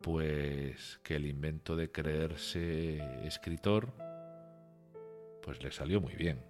pues 0.00 1.00
que 1.02 1.16
el 1.16 1.26
invento 1.26 1.76
de 1.76 1.90
creerse 1.90 2.98
escritor 3.26 3.92
pues 5.42 5.62
le 5.62 5.70
salió 5.72 6.00
muy 6.00 6.14
bien. 6.14 6.42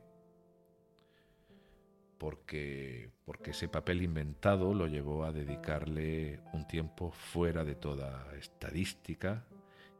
Porque, 2.18 3.10
porque 3.24 3.52
ese 3.52 3.68
papel 3.68 4.02
inventado 4.02 4.74
lo 4.74 4.86
llevó 4.86 5.24
a 5.24 5.32
dedicarle 5.32 6.40
un 6.52 6.66
tiempo 6.66 7.10
fuera 7.10 7.64
de 7.64 7.74
toda 7.74 8.26
estadística 8.36 9.46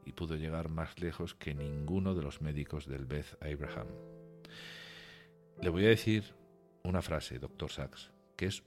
y 0.05 0.11
pudo 0.11 0.35
llegar 0.35 0.69
más 0.69 0.99
lejos 0.99 1.33
que 1.33 1.55
ninguno 1.55 2.13
de 2.13 2.21
los 2.21 2.41
médicos 2.41 2.87
del 2.87 3.05
Beth 3.05 3.37
Abraham. 3.41 3.87
Le 5.61 5.69
voy 5.69 5.85
a 5.85 5.89
decir 5.89 6.35
una 6.83 7.01
frase, 7.01 7.39
doctor 7.39 7.71
Sachs, 7.71 8.11
que 8.35 8.47
es 8.47 8.63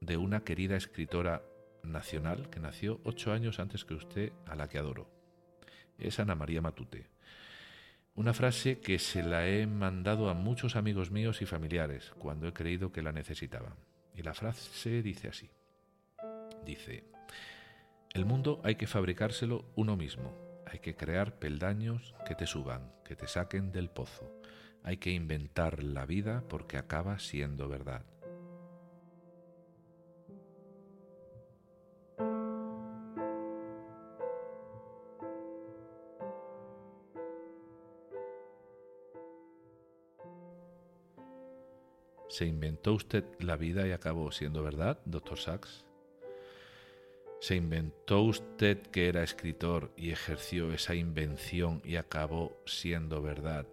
de 0.00 0.16
una 0.16 0.42
querida 0.42 0.76
escritora 0.76 1.42
nacional 1.82 2.50
que 2.50 2.60
nació 2.60 3.00
ocho 3.04 3.32
años 3.32 3.60
antes 3.60 3.84
que 3.84 3.94
usted, 3.94 4.32
a 4.46 4.54
la 4.54 4.68
que 4.68 4.78
adoro. 4.78 5.08
Es 5.98 6.18
Ana 6.20 6.34
María 6.34 6.62
Matute. 6.62 7.08
Una 8.14 8.34
frase 8.34 8.80
que 8.80 8.98
se 8.98 9.22
la 9.22 9.48
he 9.48 9.66
mandado 9.66 10.28
a 10.28 10.34
muchos 10.34 10.76
amigos 10.76 11.10
míos 11.10 11.42
y 11.42 11.46
familiares 11.46 12.12
cuando 12.18 12.48
he 12.48 12.52
creído 12.52 12.92
que 12.92 13.02
la 13.02 13.12
necesitaban. 13.12 13.74
Y 14.14 14.22
la 14.22 14.34
frase 14.34 15.02
dice 15.02 15.28
así. 15.28 15.50
Dice, 16.64 17.04
el 18.12 18.26
mundo 18.26 18.60
hay 18.64 18.74
que 18.74 18.86
fabricárselo 18.86 19.64
uno 19.76 19.96
mismo. 19.96 20.36
Hay 20.66 20.80
que 20.80 20.96
crear 20.96 21.38
peldaños 21.38 22.14
que 22.26 22.34
te 22.34 22.46
suban, 22.46 22.92
que 23.04 23.16
te 23.16 23.26
saquen 23.26 23.72
del 23.72 23.88
pozo. 23.88 24.40
Hay 24.82 24.96
que 24.96 25.10
inventar 25.10 25.82
la 25.82 26.06
vida 26.06 26.44
porque 26.48 26.76
acaba 26.76 27.18
siendo 27.18 27.68
verdad. 27.68 28.04
¿Se 42.40 42.46
inventó 42.46 42.94
usted 42.94 43.22
la 43.38 43.56
vida 43.56 43.86
y 43.86 43.92
acabó 43.92 44.32
siendo 44.32 44.62
verdad, 44.62 44.98
doctor 45.04 45.38
Sachs? 45.38 45.84
¿Se 47.38 47.54
inventó 47.54 48.22
usted 48.22 48.80
que 48.80 49.08
era 49.08 49.22
escritor 49.22 49.92
y 49.94 50.10
ejerció 50.10 50.72
esa 50.72 50.94
invención 50.94 51.82
y 51.84 51.96
acabó 51.96 52.56
siendo 52.64 53.20
verdad? 53.20 53.66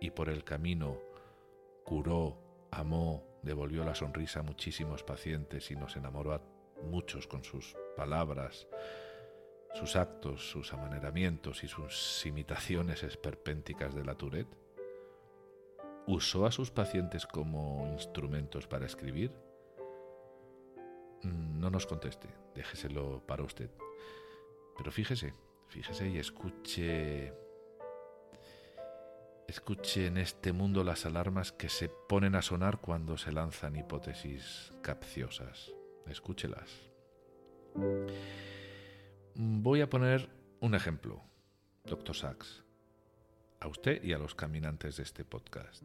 Y 0.00 0.12
por 0.12 0.30
el 0.30 0.44
camino 0.44 0.96
curó, 1.84 2.38
amó, 2.70 3.22
devolvió 3.42 3.84
la 3.84 3.94
sonrisa 3.94 4.40
a 4.40 4.44
muchísimos 4.44 5.02
pacientes 5.02 5.70
y 5.70 5.76
nos 5.76 5.94
enamoró 5.94 6.32
a 6.32 6.42
muchos 6.82 7.26
con 7.26 7.44
sus 7.44 7.76
palabras, 7.98 8.66
sus 9.74 9.94
actos, 9.96 10.48
sus 10.48 10.72
amaneramientos 10.72 11.64
y 11.64 11.68
sus 11.68 12.24
imitaciones 12.24 13.02
esperpénticas 13.02 13.94
de 13.94 14.06
la 14.06 14.14
Tourette? 14.14 14.69
¿Usó 16.06 16.46
a 16.46 16.52
sus 16.52 16.70
pacientes 16.70 17.26
como 17.26 17.88
instrumentos 17.92 18.66
para 18.66 18.86
escribir? 18.86 19.32
mm, 21.22 21.60
no 21.60 21.70
nos 21.70 21.86
conteste, 21.86 22.28
déjeselo 22.54 23.22
para 23.26 23.42
usted. 23.42 23.70
Pero 24.76 24.90
fíjese, 24.90 25.34
fíjese 25.68 26.08
y 26.08 26.18
escuche 26.18 27.32
escuche 29.46 30.06
en 30.06 30.16
este 30.16 30.52
mundo 30.52 30.84
las 30.84 31.06
alarmas 31.06 31.50
que 31.50 31.68
se 31.68 31.88
ponen 31.88 32.36
a 32.36 32.42
sonar 32.42 32.80
cuando 32.80 33.18
se 33.18 33.32
lanzan 33.32 33.76
hipótesis 33.76 34.72
capciosas. 34.80 35.72
Escúchelas. 36.06 36.70
Voy 39.34 39.80
a 39.80 39.90
poner 39.90 40.28
un 40.60 40.74
ejemplo, 40.74 41.22
doctor 41.84 42.16
Sachs, 42.16 42.64
a 43.60 43.68
usted 43.68 44.02
y 44.02 44.12
a 44.14 44.18
los 44.18 44.34
caminantes 44.34 44.96
de 44.96 45.02
este 45.02 45.24
podcast. 45.24 45.84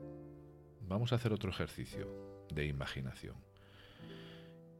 Vamos 0.81 1.11
a 1.11 1.15
hacer 1.15 1.33
otro 1.33 1.49
ejercicio 1.49 2.07
de 2.49 2.65
imaginación. 2.65 3.35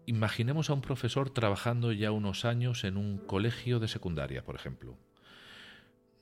Imaginemos 0.05 0.69
a 0.69 0.73
un 0.73 0.81
profesor 0.81 1.29
trabajando 1.29 1.91
ya 1.91 2.11
unos 2.11 2.45
años 2.45 2.83
en 2.83 2.95
un 2.95 3.17
colegio 3.17 3.79
de 3.79 3.87
secundaria, 3.87 4.45
por 4.45 4.55
ejemplo. 4.55 4.97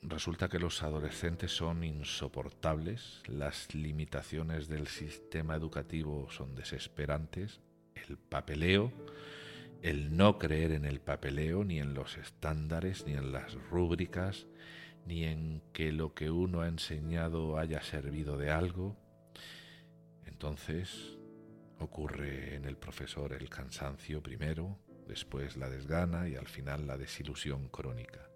Resulta 0.01 0.49
que 0.49 0.59
los 0.59 0.83
adolescentes 0.83 1.51
son 1.51 1.83
insoportables, 1.83 3.21
las 3.27 3.73
limitaciones 3.75 4.67
del 4.67 4.87
sistema 4.87 5.55
educativo 5.55 6.27
son 6.29 6.55
desesperantes, 6.55 7.61
el 7.95 8.17
papeleo, 8.17 8.91
el 9.81 10.15
no 10.17 10.39
creer 10.39 10.71
en 10.71 10.85
el 10.85 10.99
papeleo, 11.01 11.63
ni 11.63 11.79
en 11.79 11.93
los 11.93 12.17
estándares, 12.17 13.05
ni 13.05 13.13
en 13.13 13.31
las 13.31 13.53
rúbricas, 13.69 14.47
ni 15.05 15.23
en 15.25 15.61
que 15.73 15.91
lo 15.91 16.13
que 16.13 16.29
uno 16.29 16.61
ha 16.61 16.67
enseñado 16.67 17.57
haya 17.57 17.81
servido 17.81 18.37
de 18.37 18.51
algo. 18.51 18.95
Entonces 20.25 21.17
ocurre 21.79 22.55
en 22.55 22.65
el 22.65 22.77
profesor 22.77 23.33
el 23.33 23.49
cansancio 23.49 24.21
primero, 24.21 24.77
después 25.07 25.57
la 25.57 25.69
desgana 25.69 26.29
y 26.29 26.35
al 26.35 26.47
final 26.47 26.87
la 26.87 26.97
desilusión 26.97 27.67
crónica. 27.67 28.29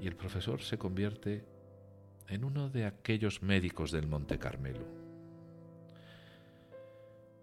Y 0.00 0.06
el 0.06 0.16
profesor 0.16 0.62
se 0.62 0.78
convierte 0.78 1.44
en 2.28 2.44
uno 2.44 2.70
de 2.70 2.86
aquellos 2.86 3.42
médicos 3.42 3.92
del 3.92 4.06
Monte 4.06 4.38
Carmelo. 4.38 4.86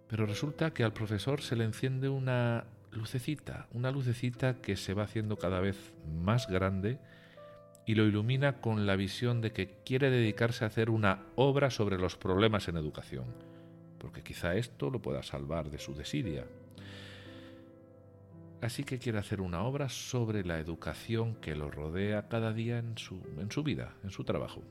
Pero 0.07 0.25
resulta 0.25 0.73
que 0.73 0.83
al 0.83 0.91
profesor 0.91 1.41
se 1.41 1.55
le 1.55 1.63
enciende 1.63 2.09
una 2.09 2.65
lucecita, 2.91 3.67
una 3.71 3.91
lucecita 3.91 4.61
que 4.61 4.75
se 4.75 4.93
va 4.93 5.03
haciendo 5.03 5.37
cada 5.37 5.61
vez 5.61 5.93
más 6.05 6.47
grande 6.47 6.99
y 7.85 7.95
lo 7.95 8.05
ilumina 8.05 8.61
con 8.61 8.85
la 8.85 8.95
visión 8.95 9.41
de 9.41 9.51
que 9.51 9.77
quiere 9.85 10.09
dedicarse 10.09 10.63
a 10.63 10.67
hacer 10.67 10.89
una 10.89 11.23
obra 11.35 11.69
sobre 11.69 11.97
los 11.97 12.15
problemas 12.15 12.67
en 12.67 12.77
educación, 12.77 13.25
porque 13.97 14.23
quizá 14.23 14.55
esto 14.55 14.89
lo 14.89 15.01
pueda 15.01 15.23
salvar 15.23 15.69
de 15.69 15.79
su 15.79 15.93
desidia. 15.93 16.45
Así 18.61 18.83
que 18.83 18.99
quiere 18.99 19.17
hacer 19.17 19.41
una 19.41 19.63
obra 19.63 19.89
sobre 19.89 20.45
la 20.45 20.59
educación 20.59 21.35
que 21.35 21.55
lo 21.55 21.71
rodea 21.71 22.27
cada 22.27 22.53
día 22.53 22.77
en 22.77 22.97
su, 22.97 23.19
en 23.39 23.49
su 23.51 23.63
vida, 23.63 23.95
en 24.03 24.11
su 24.11 24.23
trabajo. 24.23 24.61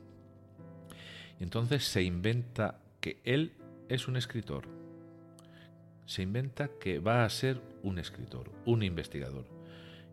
Y 1.40 1.42
entonces 1.42 1.84
se 1.84 2.02
inventa 2.02 2.78
que 3.00 3.20
él 3.24 3.52
es 3.88 4.06
un 4.06 4.16
escritor, 4.16 4.68
se 6.06 6.22
inventa 6.22 6.70
que 6.80 7.00
va 7.00 7.24
a 7.24 7.28
ser 7.30 7.60
un 7.82 7.98
escritor, 7.98 8.50
un 8.64 8.82
investigador. 8.82 9.59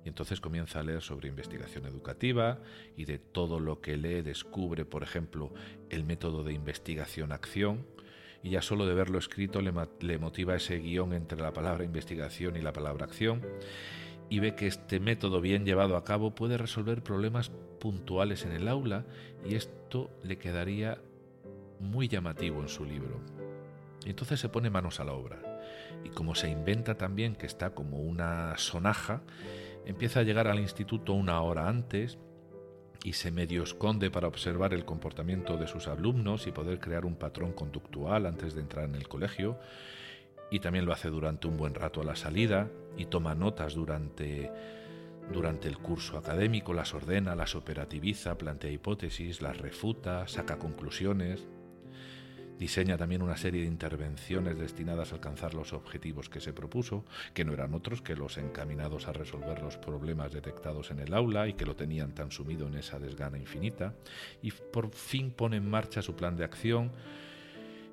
Y 0.07 0.09
entonces 0.09 0.39
comienza 0.39 0.79
a 0.79 0.83
leer 0.83 1.01
sobre 1.01 1.27
investigación 1.27 1.85
educativa 1.85 2.59
y 2.95 3.03
de 3.03 3.19
todo 3.19 3.59
lo 3.59 3.81
que 3.81 3.97
lee 3.97 4.21
descubre, 4.21 4.85
por 4.85 5.03
ejemplo, 5.03 5.51
el 5.89 6.05
método 6.05 6.45
de 6.45 6.53
investigación-acción. 6.53 7.85
Y 8.41 8.51
ya 8.51 8.61
solo 8.61 8.85
de 8.85 8.93
verlo 8.93 9.19
escrito 9.19 9.59
le, 9.59 10.17
motiva 10.17 10.55
ese 10.55 10.79
guion 10.79 11.11
entre 11.11 11.41
la 11.41 11.51
palabra 11.51 11.83
investigación 11.83 12.55
y 12.55 12.61
la 12.61 12.71
palabra 12.71 13.03
acción. 13.03 13.41
Y 14.29 14.39
ve 14.39 14.55
que 14.55 14.67
este 14.67 15.01
método 15.01 15.41
bien 15.41 15.65
llevado 15.65 15.97
a 15.97 16.05
cabo 16.05 16.33
puede 16.33 16.57
resolver 16.57 17.03
problemas 17.03 17.51
puntuales 17.81 18.45
en 18.45 18.53
el 18.53 18.69
aula 18.69 19.03
y 19.45 19.55
esto 19.55 20.09
le 20.23 20.37
quedaría 20.37 21.01
muy 21.81 22.07
llamativo 22.07 22.61
en 22.61 22.69
su 22.69 22.85
libro. 22.85 23.19
Y 24.05 24.11
entonces 24.11 24.39
se 24.39 24.47
pone 24.47 24.69
manos 24.69 25.01
a 25.01 25.03
la 25.03 25.11
obra 25.11 25.47
y 26.03 26.09
como 26.09 26.35
se 26.35 26.49
inventa 26.49 26.95
también 26.95 27.35
que 27.35 27.45
está 27.45 27.71
como 27.71 27.99
una 27.99 28.57
sonaja, 28.57 29.21
empieza 29.87 30.19
a 30.19 30.23
llegar 30.23 30.47
al 30.47 30.59
instituto 30.59 31.13
una 31.13 31.41
hora 31.41 31.69
antes 31.69 32.17
y 33.05 33.13
se 33.13 33.31
medio 33.31 33.63
esconde 33.63 34.11
para 34.11 34.27
observar 34.27 34.73
el 34.73 34.83
comportamiento 34.83 35.55
de 35.55 35.65
sus 35.65 35.87
alumnos 35.87 36.45
y 36.45 36.51
poder 36.51 36.81
crear 36.81 37.05
un 37.05 37.15
patrón 37.15 37.53
conductual 37.53 38.25
antes 38.25 38.53
de 38.53 38.61
entrar 38.61 38.83
en 38.83 38.95
el 38.95 39.07
colegio. 39.07 39.57
Y 40.51 40.59
también 40.59 40.85
lo 40.85 40.91
hace 40.91 41.09
durante 41.09 41.47
un 41.47 41.55
buen 41.55 41.73
rato 41.73 42.01
a 42.01 42.03
la 42.03 42.17
salida 42.17 42.69
y 42.97 43.05
toma 43.05 43.33
notas 43.33 43.75
durante, 43.75 44.51
durante 45.31 45.69
el 45.69 45.77
curso 45.77 46.17
académico, 46.17 46.73
las 46.73 46.93
ordena, 46.93 47.33
las 47.33 47.55
operativiza, 47.55 48.37
plantea 48.37 48.71
hipótesis, 48.71 49.41
las 49.41 49.57
refuta, 49.57 50.27
saca 50.27 50.57
conclusiones. 50.59 51.47
Diseña 52.57 52.97
también 52.97 53.21
una 53.21 53.37
serie 53.37 53.61
de 53.61 53.67
intervenciones 53.67 54.57
destinadas 54.57 55.11
a 55.11 55.15
alcanzar 55.15 55.53
los 55.53 55.73
objetivos 55.73 56.27
que 56.27 56.41
se 56.41 56.53
propuso, 56.53 57.05
que 57.33 57.45
no 57.45 57.53
eran 57.53 57.75
otros 57.75 58.01
que 58.01 58.15
los 58.15 58.37
encaminados 58.37 59.07
a 59.07 59.13
resolver 59.13 59.61
los 59.61 59.77
problemas 59.77 60.33
detectados 60.33 60.89
en 60.89 60.99
el 60.99 61.13
aula 61.13 61.47
y 61.47 61.53
que 61.53 61.65
lo 61.65 61.75
tenían 61.75 62.13
tan 62.13 62.31
sumido 62.31 62.67
en 62.67 62.75
esa 62.75 62.97
desgana 62.97 63.37
infinita, 63.37 63.93
y 64.41 64.51
por 64.51 64.91
fin 64.91 65.31
pone 65.31 65.57
en 65.57 65.69
marcha 65.69 66.01
su 66.01 66.15
plan 66.15 66.35
de 66.35 66.45
acción 66.45 66.91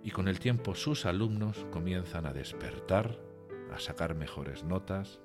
y 0.03 0.11
con 0.11 0.29
el 0.29 0.39
tiempo 0.39 0.75
sus 0.75 1.07
alumnos 1.07 1.67
comienzan 1.71 2.27
a 2.27 2.33
despertar, 2.33 3.19
a 3.73 3.79
sacar 3.79 4.15
mejores 4.15 4.65
notas, 4.65 5.21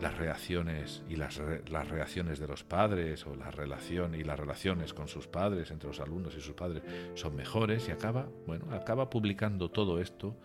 las 0.00 0.16
reacciones 0.16 1.02
y 1.08 1.16
las, 1.16 1.40
las, 1.70 1.88
reacciones 1.88 2.38
de 2.38 2.46
los 2.46 2.64
padres 2.64 3.26
o 3.26 3.34
y 3.34 4.24
las 4.24 4.38
relaciones 4.38 4.94
con 4.94 5.08
sus 5.08 5.26
padres 5.26 5.70
entre 5.70 5.88
los 5.88 6.00
alumnos 6.00 6.34
y 6.36 6.40
sus 6.40 6.54
padres 6.54 6.82
son 7.14 7.34
mejores 7.34 7.88
y 7.88 7.90
acaba 7.90 8.28
bueno 8.46 8.72
acaba 8.72 9.10
publicando 9.10 9.70
todo 9.70 10.00
esto 10.00 10.36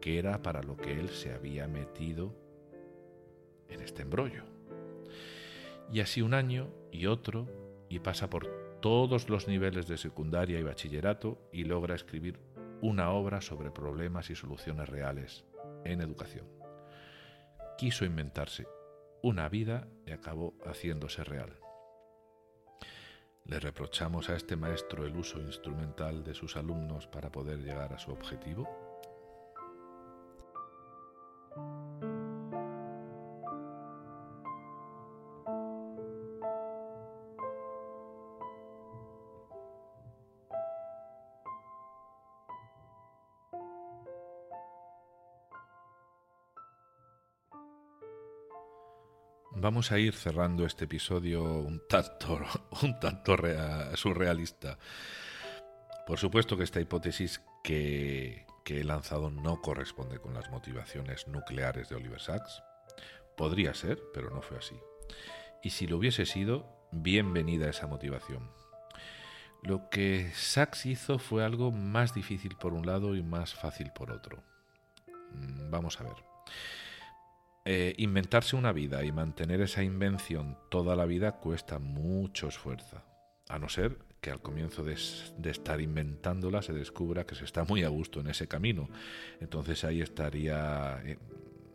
que 0.00 0.18
era 0.18 0.42
para 0.42 0.62
lo 0.62 0.76
que 0.76 0.92
él 0.92 1.08
se 1.08 1.32
había 1.32 1.66
metido 1.68 2.34
en 3.68 3.80
este 3.80 4.02
embrollo. 4.02 4.44
Y 5.92 6.00
así 6.00 6.22
un 6.22 6.34
año 6.34 6.68
y 6.92 7.06
otro 7.06 7.48
y 7.88 8.00
pasa 8.00 8.28
por 8.28 8.78
todos 8.80 9.28
los 9.28 9.48
niveles 9.48 9.88
de 9.88 9.96
secundaria 9.96 10.58
y 10.58 10.62
bachillerato 10.62 11.38
y 11.52 11.64
logra 11.64 11.94
escribir 11.94 12.38
una 12.80 13.10
obra 13.10 13.40
sobre 13.40 13.70
problemas 13.70 14.30
y 14.30 14.36
soluciones 14.36 14.88
reales 14.88 15.44
en 15.84 16.00
educación. 16.00 16.46
Quiso 17.76 18.04
inventarse 18.04 18.66
una 19.22 19.48
vida 19.48 19.88
y 20.06 20.12
acabó 20.12 20.54
haciéndose 20.64 21.24
real. 21.24 21.58
¿Le 23.44 23.58
reprochamos 23.60 24.28
a 24.28 24.36
este 24.36 24.56
maestro 24.56 25.06
el 25.06 25.16
uso 25.16 25.40
instrumental 25.40 26.22
de 26.22 26.34
sus 26.34 26.56
alumnos 26.56 27.06
para 27.06 27.32
poder 27.32 27.58
llegar 27.58 27.92
a 27.92 27.98
su 27.98 28.12
objetivo? 28.12 28.68
Vamos 49.68 49.92
a 49.92 49.98
ir 49.98 50.14
cerrando 50.14 50.64
este 50.64 50.86
episodio 50.86 51.42
un 51.42 51.82
tanto, 51.86 52.40
un 52.82 52.98
tanto 52.98 53.36
surrealista. 53.96 54.78
Por 56.06 56.18
supuesto 56.18 56.56
que 56.56 56.64
esta 56.64 56.80
hipótesis 56.80 57.42
que, 57.62 58.46
he 58.64 58.82
lanzado 58.82 59.28
no 59.28 59.60
corresponde 59.60 60.20
con 60.20 60.32
las 60.32 60.50
motivaciones 60.50 61.28
nucleares 61.28 61.90
de 61.90 61.96
Oliver 61.96 62.18
Sacks. 62.18 62.62
Podría 63.36 63.74
ser, 63.74 64.00
pero 64.14 64.30
no 64.30 64.40
fue 64.40 64.56
así. 64.56 64.80
Y 65.62 65.68
si 65.68 65.86
lo 65.86 65.98
hubiese 65.98 66.24
sido, 66.24 66.88
bienvenida 66.90 67.68
esa 67.68 67.86
motivación. 67.86 68.50
Lo 69.62 69.90
que 69.90 70.30
Sachs 70.32 70.86
hizo 70.86 71.18
fue 71.18 71.44
algo 71.44 71.72
más 71.72 72.14
difícil 72.14 72.56
por 72.56 72.72
un 72.72 72.86
lado 72.86 73.14
y 73.16 73.22
más 73.22 73.52
fácil 73.52 73.92
por 73.94 74.12
otro. 74.12 74.42
Mm, 75.34 75.70
vamos 75.70 76.00
a 76.00 76.04
ver. 76.04 76.16
Eh, 77.70 77.92
inventarse 77.98 78.56
una 78.56 78.72
vida 78.72 79.04
y 79.04 79.12
mantener 79.12 79.60
esa 79.60 79.82
invención 79.82 80.56
toda 80.70 80.96
la 80.96 81.04
vida 81.04 81.32
cuesta 81.32 81.78
mucho 81.78 82.48
esfuerzo, 82.48 83.02
a 83.46 83.58
no 83.58 83.68
ser 83.68 83.98
que 84.22 84.30
al 84.30 84.40
comienzo 84.40 84.82
de, 84.84 84.94
estar 84.94 85.78
inventándola 85.78 86.62
se 86.62 86.72
descubra 86.72 87.26
que 87.26 87.34
se 87.34 87.44
está 87.44 87.64
muy 87.64 87.82
a 87.82 87.88
gusto 87.88 88.20
en 88.20 88.28
ese 88.28 88.48
camino. 88.48 88.88
Entonces 89.42 89.84
ahí 89.84 90.00
estaría, 90.00 90.98
eh, 91.04 91.18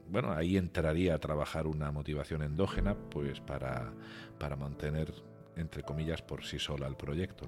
bueno, 0.09 0.31
ahí 0.31 0.57
entraría 0.57 1.13
a 1.13 1.19
trabajar 1.19 1.67
una 1.67 1.91
motivación 1.91 2.41
endógena, 2.41 2.95
pues 2.95 3.39
para, 3.39 3.93
para 4.39 4.55
mantener, 4.55 5.13
entre 5.57 5.83
comillas, 5.83 6.23
por 6.23 6.43
sí 6.43 6.57
sola 6.57 6.87
el 6.87 6.95
proyecto. 6.95 7.45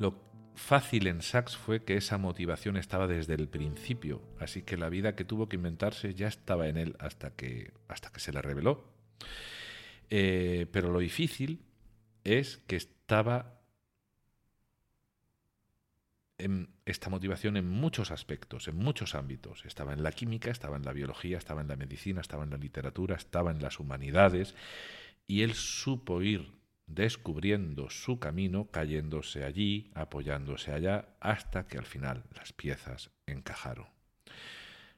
Lo, 0.00 0.31
fácil 0.54 1.06
en 1.06 1.22
Sachs 1.22 1.56
fue 1.56 1.84
que 1.84 1.96
esa 1.96 2.18
motivación 2.18 2.76
estaba 2.76 3.06
desde 3.06 3.34
el 3.34 3.48
principio, 3.48 4.22
así 4.38 4.62
que 4.62 4.76
la 4.76 4.88
vida 4.88 5.14
que 5.14 5.24
tuvo 5.24 5.48
que 5.48 5.56
inventarse 5.56 6.14
ya 6.14 6.28
estaba 6.28 6.68
en 6.68 6.76
él 6.76 6.96
hasta 6.98 7.30
que, 7.30 7.72
hasta 7.88 8.10
que 8.10 8.20
se 8.20 8.32
le 8.32 8.42
reveló. 8.42 8.84
Eh, 10.10 10.66
pero 10.72 10.90
lo 10.90 10.98
difícil 10.98 11.64
es 12.24 12.58
que 12.66 12.76
estaba 12.76 13.60
en 16.38 16.70
esta 16.86 17.08
motivación 17.08 17.56
en 17.56 17.68
muchos 17.68 18.10
aspectos, 18.10 18.68
en 18.68 18.76
muchos 18.76 19.14
ámbitos. 19.14 19.64
Estaba 19.64 19.92
en 19.92 20.02
la 20.02 20.12
química, 20.12 20.50
estaba 20.50 20.76
en 20.76 20.84
la 20.84 20.92
biología, 20.92 21.38
estaba 21.38 21.60
en 21.60 21.68
la 21.68 21.76
medicina, 21.76 22.20
estaba 22.20 22.44
en 22.44 22.50
la 22.50 22.56
literatura, 22.56 23.16
estaba 23.16 23.52
en 23.52 23.62
las 23.62 23.78
humanidades, 23.78 24.54
y 25.26 25.42
él 25.42 25.54
supo 25.54 26.20
ir 26.22 26.61
descubriendo 26.86 27.90
su 27.90 28.18
camino, 28.18 28.70
cayéndose 28.70 29.44
allí, 29.44 29.90
apoyándose 29.94 30.72
allá, 30.72 31.16
hasta 31.20 31.66
que 31.66 31.78
al 31.78 31.86
final 31.86 32.24
las 32.34 32.52
piezas 32.52 33.10
encajaron. 33.26 33.86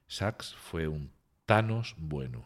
Sachs 0.07 0.55
fue 0.55 0.89
un 0.89 1.13
Thanos 1.47 1.95
bueno. 1.99 2.45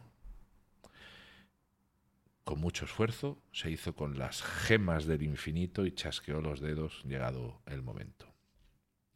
Con 2.43 2.59
mucho 2.59 2.85
esfuerzo 2.85 3.41
se 3.51 3.69
hizo 3.69 3.95
con 3.95 4.17
las 4.17 4.41
gemas 4.41 5.05
del 5.05 5.23
infinito 5.23 5.85
y 5.85 5.91
chasqueó 5.91 6.41
los 6.41 6.59
dedos 6.59 7.03
llegado 7.05 7.61
el 7.65 7.81
momento. 7.81 8.33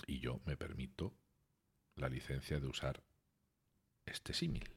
Y 0.05 0.19
yo 0.19 0.39
me 0.45 0.55
permito 0.55 1.13
la 1.95 2.09
licencia 2.09 2.59
de 2.59 2.67
usar 2.67 3.01
este 4.05 4.34
símil. 4.34 4.69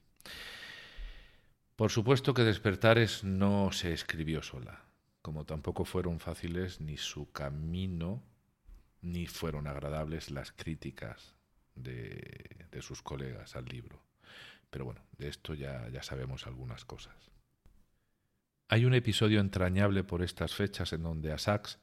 Por 1.77 1.91
supuesto 1.91 2.33
que 2.33 2.43
Despertares 2.43 3.25
no 3.25 3.71
se 3.73 3.93
escribió 3.93 4.43
sola 4.43 4.86
como 5.27 5.45
tampoco 5.45 5.85
fueron 5.85 6.21
fáciles 6.21 6.81
ni 6.81 6.97
su 6.99 7.33
camino, 7.33 8.23
ni 9.03 9.27
fueron 9.27 9.67
agradables 9.67 10.31
las 10.31 10.53
críticas 10.53 11.35
de, 11.75 12.69
sus 12.81 13.03
colegas 13.03 13.57
al 13.57 13.65
libro. 13.65 14.01
Pero 14.71 14.85
bueno, 14.85 15.01
de 15.19 15.27
esto 15.27 15.55
ya, 15.55 15.89
ya 15.89 16.05
sabemos 16.05 16.47
algunas 16.47 16.85
cosas. 16.85 17.17
Hay 18.69 18.85
un 18.85 18.95
episodio 18.95 19.41
entrañable 19.41 20.05
por 20.05 20.23
estas 20.23 20.55
fechas 20.55 20.93
en 20.93 21.03
donde 21.03 21.33
a 21.33 21.39
Sachs 21.39 21.81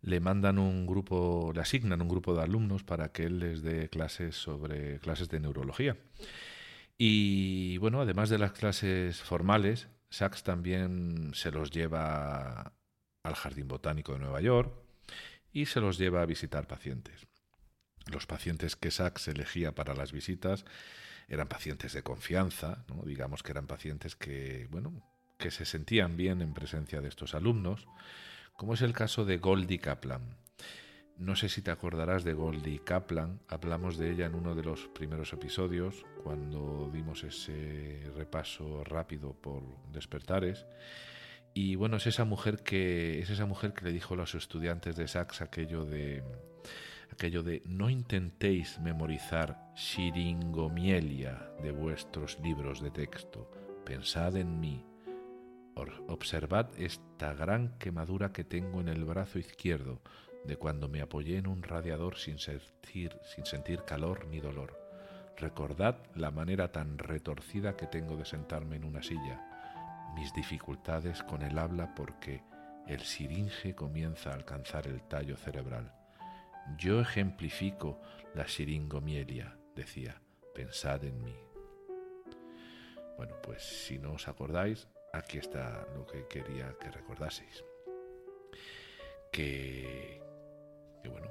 le 0.00 0.20
mandan 0.20 0.60
un 0.60 0.86
grupo, 0.86 1.50
le 1.52 1.62
asignan 1.62 2.00
un 2.00 2.08
grupo 2.08 2.32
de 2.32 2.42
alumnos 2.42 2.84
para 2.84 3.10
que 3.10 3.24
él 3.24 3.40
les 3.40 3.62
dé 3.64 3.88
clases 3.88 4.36
sobre 4.36 5.00
clases 5.00 5.28
de 5.30 5.40
neurología. 5.40 5.96
Y 6.96 7.76
bueno, 7.78 8.00
además 8.00 8.30
de 8.30 8.38
las 8.38 8.52
clases 8.52 9.20
formales, 9.20 9.88
Sachs 10.12 10.42
también 10.42 11.32
se 11.32 11.50
los 11.50 11.70
lleva 11.70 12.74
al 13.22 13.34
Jardín 13.34 13.66
Botánico 13.66 14.12
de 14.12 14.18
Nueva 14.18 14.42
York 14.42 14.70
y 15.54 15.64
se 15.64 15.80
los 15.80 15.96
lleva 15.96 16.20
a 16.20 16.26
visitar 16.26 16.66
pacientes. 16.66 17.26
Los 18.10 18.26
pacientes 18.26 18.76
que 18.76 18.90
Sachs 18.90 19.28
elegía 19.28 19.74
para 19.74 19.94
las 19.94 20.12
visitas 20.12 20.66
eran 21.28 21.48
pacientes 21.48 21.94
de 21.94 22.02
confianza, 22.02 22.84
digamos 23.06 23.42
que 23.42 23.52
eran 23.52 23.66
pacientes 23.66 24.14
que, 24.14 24.68
bueno, 24.70 25.02
que 25.38 25.50
se 25.50 25.64
sentían 25.64 26.18
bien 26.18 26.42
en 26.42 26.52
presencia 26.52 27.00
de 27.00 27.08
estos 27.08 27.34
alumnos, 27.34 27.88
como 28.52 28.74
es 28.74 28.82
el 28.82 28.92
caso 28.92 29.24
de 29.24 29.38
Goldie 29.38 29.78
Kaplan. 29.78 30.36
No 31.22 31.36
sé 31.36 31.48
si 31.48 31.62
te 31.62 31.70
acordarás 31.70 32.24
de 32.24 32.32
Goldie 32.32 32.80
Kaplan, 32.80 33.38
hablamos 33.46 33.96
de 33.96 34.10
ella 34.10 34.26
en 34.26 34.34
uno 34.34 34.56
de 34.56 34.64
los 34.64 34.88
primeros 34.88 35.32
episodios, 35.32 36.04
cuando 36.24 36.90
dimos 36.92 37.22
ese 37.22 38.10
repaso 38.16 38.82
rápido 38.82 39.32
por 39.32 39.62
despertares. 39.92 40.66
Y 41.54 41.76
bueno, 41.76 41.98
es 41.98 42.08
esa 42.08 42.24
mujer 42.24 42.64
que 42.64 43.20
es 43.20 43.30
esa 43.30 43.46
mujer 43.46 43.72
que 43.72 43.84
le 43.84 43.92
dijo 43.92 44.14
a 44.14 44.16
los 44.16 44.34
estudiantes 44.34 44.96
de 44.96 45.06
Sachs 45.06 45.42
aquello 45.42 45.84
de 45.84 46.24
aquello 47.12 47.44
de 47.44 47.62
no 47.66 47.88
intentéis 47.88 48.80
memorizar 48.80 49.70
shiringomielia 49.76 51.52
de 51.62 51.70
vuestros 51.70 52.40
libros 52.40 52.82
de 52.82 52.90
texto, 52.90 53.48
pensad 53.84 54.36
en 54.36 54.58
mí. 54.58 54.84
Observad 56.08 56.70
esta 56.76 57.32
gran 57.32 57.78
quemadura 57.78 58.32
que 58.32 58.42
tengo 58.42 58.80
en 58.80 58.88
el 58.88 59.04
brazo 59.04 59.38
izquierdo 59.38 60.02
de 60.44 60.56
cuando 60.56 60.88
me 60.88 61.00
apoyé 61.00 61.38
en 61.38 61.46
un 61.46 61.62
radiador 61.62 62.16
sin 62.16 62.38
sentir, 62.38 63.18
sin 63.22 63.46
sentir 63.46 63.84
calor 63.84 64.26
ni 64.26 64.40
dolor. 64.40 64.78
Recordad 65.36 65.98
la 66.14 66.30
manera 66.30 66.72
tan 66.72 66.98
retorcida 66.98 67.76
que 67.76 67.86
tengo 67.86 68.16
de 68.16 68.24
sentarme 68.24 68.76
en 68.76 68.84
una 68.84 69.02
silla, 69.02 70.12
mis 70.14 70.32
dificultades 70.34 71.22
con 71.22 71.42
el 71.42 71.58
habla 71.58 71.94
porque 71.94 72.42
el 72.86 73.00
siringe 73.00 73.74
comienza 73.74 74.30
a 74.30 74.34
alcanzar 74.34 74.86
el 74.86 75.02
tallo 75.02 75.36
cerebral. 75.36 75.92
Yo 76.78 77.00
ejemplifico 77.00 78.00
la 78.34 78.46
siringomielia, 78.46 79.56
decía, 79.74 80.20
pensad 80.54 81.04
en 81.04 81.22
mí. 81.22 81.36
Bueno, 83.16 83.34
pues 83.42 83.62
si 83.62 83.98
no 83.98 84.12
os 84.12 84.28
acordáis, 84.28 84.88
aquí 85.12 85.38
está 85.38 85.86
lo 85.94 86.06
que 86.06 86.26
quería 86.26 86.74
que 86.80 86.90
recordaseis. 86.90 87.64
Que, 89.30 90.20
que 91.02 91.08
bueno, 91.08 91.28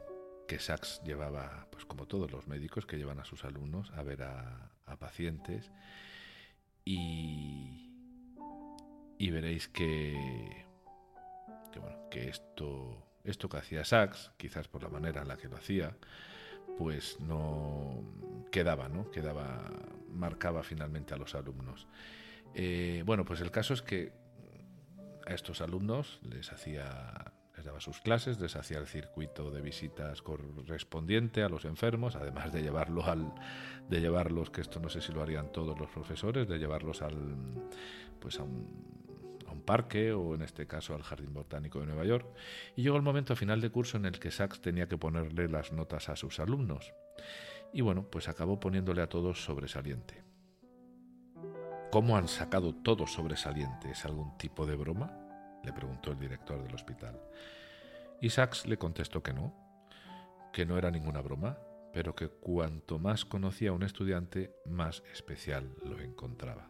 que 0.47 0.59
Sachs 0.59 1.01
llevaba, 1.03 1.67
pues 1.71 1.85
como 1.85 2.07
todos 2.07 2.31
los 2.31 2.47
médicos 2.47 2.85
que 2.85 2.97
llevan 2.97 3.19
a 3.19 3.25
sus 3.25 3.45
alumnos 3.45 3.91
a 3.95 4.03
ver 4.03 4.23
a, 4.23 4.67
pacientes 4.99 5.71
y, 6.83 7.89
y 9.17 9.29
veréis 9.31 9.69
que, 9.69 10.65
que, 11.71 11.79
bueno, 11.79 12.09
que 12.09 12.27
esto, 12.27 13.01
esto 13.23 13.47
que 13.47 13.57
hacía 13.57 13.85
Sachs, 13.85 14.31
quizás 14.35 14.67
por 14.67 14.83
la 14.83 14.89
manera 14.89 15.21
en 15.21 15.29
la 15.29 15.37
que 15.37 15.47
lo 15.47 15.55
hacía, 15.55 15.95
pues 16.77 17.21
no 17.21 18.03
quedaba, 18.51 18.89
¿no? 18.89 19.09
Quedaba, 19.11 19.63
marcaba 20.09 20.61
finalmente 20.61 21.13
a 21.13 21.17
los 21.17 21.35
alumnos. 21.35 21.87
Eh, 22.53 23.03
bueno, 23.05 23.23
pues 23.23 23.39
el 23.39 23.51
caso 23.51 23.73
es 23.73 23.81
que 23.81 24.11
a 25.25 25.33
estos 25.33 25.61
alumnos 25.61 26.19
les 26.23 26.51
hacía 26.51 27.30
daba 27.63 27.79
sus 27.79 27.99
clases, 28.01 28.39
les 28.39 28.55
hacía 28.55 28.77
el 28.77 28.87
circuito 28.87 29.51
de 29.51 29.61
visitas 29.61 30.21
correspondiente 30.21 31.43
a 31.43 31.49
los 31.49 31.65
enfermos, 31.65 32.15
además 32.15 32.51
de 32.51 32.61
llevarlo 32.61 33.05
al, 33.05 33.33
de 33.89 33.99
llevarlos, 33.99 34.49
que 34.49 34.61
esto 34.61 34.79
no 34.79 34.89
sé 34.89 35.01
si 35.01 35.11
lo 35.11 35.21
harían 35.21 35.51
todos 35.51 35.79
los 35.79 35.89
profesores, 35.89 36.47
de 36.47 36.57
llevarlos 36.57 37.01
al, 37.01 37.15
pues 38.19 38.39
a 38.39 38.43
un, 38.43 38.91
a 39.47 39.51
un 39.51 39.61
parque 39.61 40.13
o 40.13 40.35
en 40.35 40.41
este 40.41 40.67
caso 40.67 40.95
al 40.95 41.03
Jardín 41.03 41.33
Botánico 41.33 41.79
de 41.79 41.87
Nueva 41.87 42.05
York. 42.05 42.27
Y 42.75 42.83
llegó 42.83 42.95
el 42.97 43.03
momento 43.03 43.33
a 43.33 43.35
final 43.35 43.61
de 43.61 43.69
curso 43.69 43.97
en 43.97 44.05
el 44.05 44.19
que 44.19 44.31
Sachs 44.31 44.61
tenía 44.61 44.87
que 44.87 44.97
ponerle 44.97 45.47
las 45.47 45.71
notas 45.71 46.09
a 46.09 46.15
sus 46.15 46.39
alumnos. 46.39 46.93
Y 47.73 47.81
bueno, 47.81 48.07
pues 48.09 48.27
acabó 48.27 48.59
poniéndole 48.59 49.01
a 49.01 49.09
todos 49.09 49.43
sobresaliente. 49.43 50.23
¿Cómo 51.91 52.15
han 52.15 52.29
sacado 52.29 52.73
todos 52.73 53.11
sobresaliente? 53.11 53.91
¿Es 53.91 54.05
algún 54.05 54.37
tipo 54.37 54.65
de 54.65 54.75
broma? 54.75 55.20
Le 55.63 55.73
preguntó 55.73 56.11
el 56.11 56.19
director 56.19 56.61
del 56.61 56.73
hospital. 56.73 57.19
Y 58.21 58.29
Sachs 58.29 58.67
le 58.67 58.77
contestó 58.77 59.23
que 59.23 59.33
no, 59.33 59.53
que 60.53 60.65
no 60.65 60.77
era 60.77 60.91
ninguna 60.91 61.21
broma, 61.21 61.57
pero 61.93 62.15
que 62.15 62.29
cuanto 62.29 62.99
más 62.99 63.25
conocía 63.25 63.71
a 63.71 63.73
un 63.73 63.83
estudiante, 63.83 64.55
más 64.65 65.03
especial 65.11 65.75
lo 65.83 65.99
encontraba. 65.99 66.69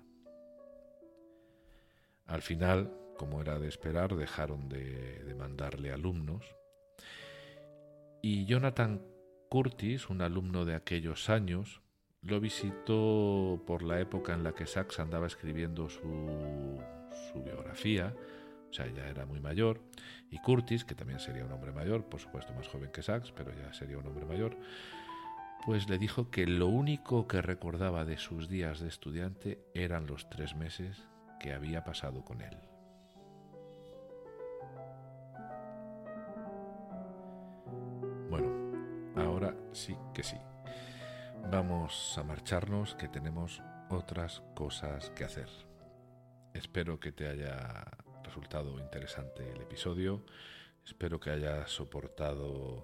Al 2.25 2.41
final, 2.41 2.91
como 3.17 3.41
era 3.41 3.59
de 3.59 3.67
esperar, 3.67 4.15
dejaron 4.15 4.69
de, 4.69 5.23
de 5.23 5.35
mandarle 5.35 5.91
alumnos 5.91 6.45
y 8.21 8.45
Jonathan 8.45 9.01
Curtis, 9.49 10.09
un 10.09 10.21
alumno 10.21 10.63
de 10.63 10.75
aquellos 10.75 11.29
años, 11.29 11.81
lo 12.21 12.39
visitó 12.39 13.63
por 13.65 13.81
la 13.81 13.99
época 13.99 14.33
en 14.33 14.43
la 14.43 14.53
que 14.53 14.67
Sachs 14.67 14.99
andaba 14.99 15.25
escribiendo 15.25 15.89
su, 15.89 16.79
su 17.31 17.43
biografía 17.43 18.15
o 18.71 18.73
sea, 18.73 18.87
ya 18.87 19.05
era 19.07 19.25
muy 19.25 19.41
mayor, 19.41 19.81
y 20.29 20.39
Curtis, 20.39 20.85
que 20.85 20.95
también 20.95 21.19
sería 21.19 21.43
un 21.43 21.51
hombre 21.51 21.73
mayor, 21.73 22.05
por 22.05 22.21
supuesto 22.21 22.53
más 22.53 22.69
joven 22.69 22.89
que 22.91 23.03
Sachs, 23.03 23.33
pero 23.33 23.51
ya 23.53 23.73
sería 23.73 23.97
un 23.97 24.07
hombre 24.07 24.25
mayor, 24.25 24.57
pues 25.65 25.89
le 25.89 25.97
dijo 25.97 26.31
que 26.31 26.47
lo 26.47 26.67
único 26.67 27.27
que 27.27 27.41
recordaba 27.41 28.05
de 28.05 28.17
sus 28.17 28.47
días 28.47 28.79
de 28.79 28.87
estudiante 28.87 29.59
eran 29.73 30.07
los 30.07 30.29
tres 30.29 30.55
meses 30.55 31.05
que 31.39 31.51
había 31.53 31.83
pasado 31.83 32.23
con 32.23 32.41
él. 32.41 32.57
Bueno, 38.29 39.11
ahora 39.17 39.53
sí 39.73 39.97
que 40.13 40.23
sí. 40.23 40.37
Vamos 41.51 42.17
a 42.17 42.23
marcharnos 42.23 42.95
que 42.95 43.09
tenemos 43.09 43.61
otras 43.89 44.41
cosas 44.55 45.09
que 45.11 45.25
hacer. 45.25 45.49
Espero 46.53 46.99
que 46.99 47.11
te 47.11 47.27
haya 47.27 47.85
resultado 48.31 48.79
interesante 48.79 49.43
el 49.51 49.61
episodio. 49.61 50.21
Espero 50.85 51.19
que 51.19 51.31
haya 51.31 51.67
soportado 51.67 52.81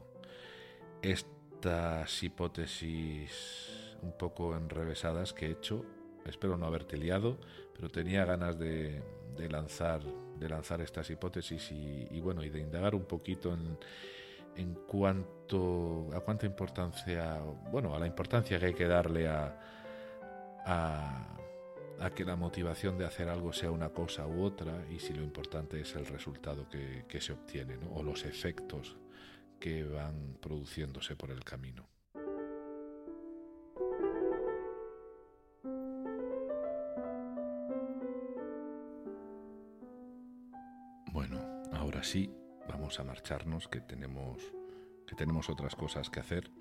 estas 1.01 2.21
hipótesis 2.21 3.95
un 4.01 4.11
poco 4.17 4.57
enrevesadas 4.57 5.31
que 5.31 5.45
he 5.45 5.51
hecho. 5.51 5.85
Espero 6.25 6.57
no 6.57 6.65
haberte 6.65 6.97
liado, 6.97 7.37
pero 7.73 7.87
tenía 7.87 8.25
ganas 8.25 8.59
de, 8.59 9.01
lanzar, 9.49 10.01
de 10.37 10.49
lanzar 10.49 10.81
estas 10.81 11.09
hipótesis 11.09 11.71
y, 11.71 12.19
bueno, 12.19 12.43
y 12.43 12.49
de 12.49 12.59
indagar 12.59 12.93
un 12.93 13.05
poquito 13.05 13.53
en, 13.53 13.79
en 14.57 14.73
cuanto 14.73 16.09
a 16.13 16.19
cuánta 16.19 16.45
importancia, 16.45 17.39
bueno, 17.71 17.95
a 17.95 17.99
la 17.99 18.05
importancia 18.05 18.59
que 18.59 18.65
hay 18.65 18.73
que 18.73 18.87
darle 18.89 19.29
a, 19.29 19.57
a, 20.65 21.37
que 22.15 22.25
la 22.25 22.35
motivación 22.35 22.97
de 22.97 23.05
hacer 23.05 23.29
algo 23.29 23.53
sea 23.53 23.71
una 23.71 23.89
cosa 23.89 24.25
u 24.27 24.43
otra 24.43 24.85
y 24.89 24.99
si 24.99 25.13
lo 25.13 25.23
importante 25.23 25.81
es 25.81 25.95
el 25.95 26.05
resultado 26.05 26.67
que, 26.69 27.05
que 27.07 27.21
se 27.21 27.33
obtiene 27.33 27.77
o 27.91 28.01
los 28.01 28.25
efectos 28.25 28.97
que 29.59 29.83
van 29.83 30.37
produciéndose 30.41 31.15
por 31.15 31.31
el 31.31 31.43
camino. 31.43 31.87
Bueno, 41.11 41.39
ahora 41.71 42.03
sí, 42.03 42.31
vamos 42.67 42.99
a 42.99 43.03
marcharnos, 43.03 43.67
que 43.67 43.81
tenemos, 43.81 44.41
que 45.07 45.15
tenemos 45.15 45.49
otras 45.49 45.75
cosas 45.75 46.09
que 46.09 46.19
hacer. 46.19 46.51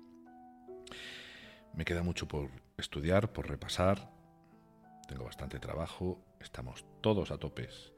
Me 1.73 1.85
queda 1.85 2.01
mucho 2.01 2.27
por 2.27 2.49
estudiar, 2.77 3.31
por 3.33 3.47
repasar. 3.47 4.16
Tengo 5.07 5.25
bastante 5.25 5.59
trabajo. 5.59 6.19
Estamos 6.39 6.85
todos 7.01 7.31
a 7.31 7.37
topes. 7.37 7.93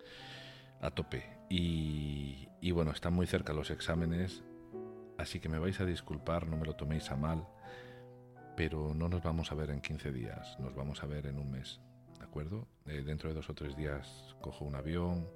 A 0.82 0.92
tope. 0.92 1.24
Y, 1.50 2.48
y 2.62 2.72
bueno, 2.72 2.92
están 2.92 3.14
muy 3.14 3.28
cerca 3.28 3.54
los 3.54 3.72
exámenes. 3.72 4.44
Así 5.18 5.40
que 5.40 5.50
me 5.50 5.60
vais 5.60 5.80
a 5.82 5.86
disculpar, 5.86 6.48
no 6.48 6.58
me 6.58 6.66
lo 6.66 6.76
toméis 6.76 7.12
a 7.12 7.16
mal. 7.16 7.48
Pero 8.56 8.94
no 8.94 9.10
nos 9.10 9.24
vamos 9.24 9.52
a 9.52 9.56
ver 9.56 9.70
en 9.72 9.82
15 9.82 10.12
días. 10.12 10.58
Nos 10.60 10.76
vamos 10.76 11.04
a 11.04 11.08
ver 11.08 11.26
en 11.26 11.40
un 11.40 11.52
mes. 11.52 11.82
¿De 12.20 12.26
acuerdo? 12.26 12.68
Eh, 12.86 13.02
dentro 13.06 13.30
de 13.30 13.36
dos 13.36 13.50
o 13.50 13.54
tres 13.54 13.76
días 13.76 14.36
cojo 14.42 14.66
un 14.66 14.76
avión 14.76 15.28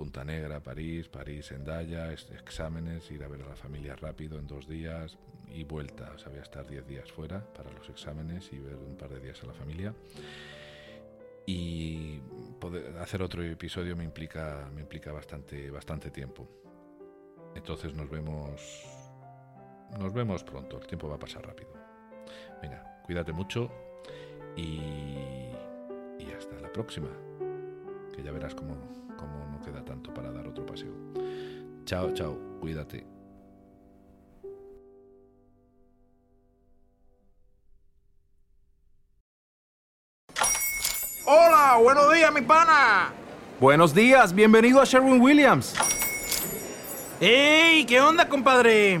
Punta 0.00 0.24
Negra, 0.24 0.60
París, 0.60 1.10
París, 1.10 1.52
Endaya, 1.52 2.10
exámenes, 2.10 3.10
ir 3.10 3.22
a 3.22 3.28
ver 3.28 3.42
a 3.42 3.48
la 3.50 3.54
familia 3.54 3.94
rápido 3.96 4.38
en 4.38 4.46
dos 4.46 4.66
días 4.66 5.18
y 5.52 5.62
vuelta. 5.64 6.12
O 6.14 6.18
sea, 6.18 6.30
voy 6.30 6.38
a 6.38 6.42
estar 6.42 6.66
diez 6.66 6.86
días 6.86 7.12
fuera 7.12 7.44
para 7.52 7.70
los 7.70 7.86
exámenes 7.90 8.50
y 8.50 8.60
ver 8.60 8.76
un 8.76 8.96
par 8.96 9.10
de 9.10 9.20
días 9.20 9.42
a 9.42 9.48
la 9.48 9.52
familia. 9.52 9.94
Y 11.44 12.18
poder 12.58 12.96
hacer 12.96 13.20
otro 13.20 13.42
episodio 13.42 13.94
me 13.94 14.04
implica, 14.04 14.70
me 14.74 14.80
implica 14.80 15.12
bastante, 15.12 15.70
bastante 15.70 16.10
tiempo. 16.10 16.48
Entonces 17.54 17.94
nos 17.94 18.08
vemos, 18.08 18.86
nos 19.98 20.14
vemos 20.14 20.42
pronto. 20.44 20.80
El 20.80 20.86
tiempo 20.86 21.10
va 21.10 21.16
a 21.16 21.18
pasar 21.18 21.46
rápido. 21.46 21.74
Venga, 22.62 23.02
cuídate 23.04 23.34
mucho 23.34 23.70
y, 24.56 24.80
y 26.18 26.32
hasta 26.34 26.58
la 26.58 26.72
próxima. 26.72 27.29
Que 28.20 28.26
ya 28.26 28.32
verás 28.32 28.54
cómo 28.54 28.76
como 29.16 29.46
no 29.46 29.62
queda 29.62 29.82
tanto 29.82 30.12
para 30.12 30.30
dar 30.30 30.46
otro 30.46 30.66
paseo. 30.66 30.92
Chao, 31.86 32.12
chao, 32.12 32.36
cuídate. 32.60 33.06
Hola, 41.24 41.78
buenos 41.82 42.12
días, 42.12 42.30
mi 42.34 42.42
pana. 42.42 43.10
Buenos 43.58 43.94
días, 43.94 44.34
bienvenido 44.34 44.82
a 44.82 44.84
Sherwin 44.84 45.18
Williams. 45.18 45.74
¡Ey! 47.22 47.86
¿Qué 47.86 48.02
onda, 48.02 48.28
compadre? 48.28 49.00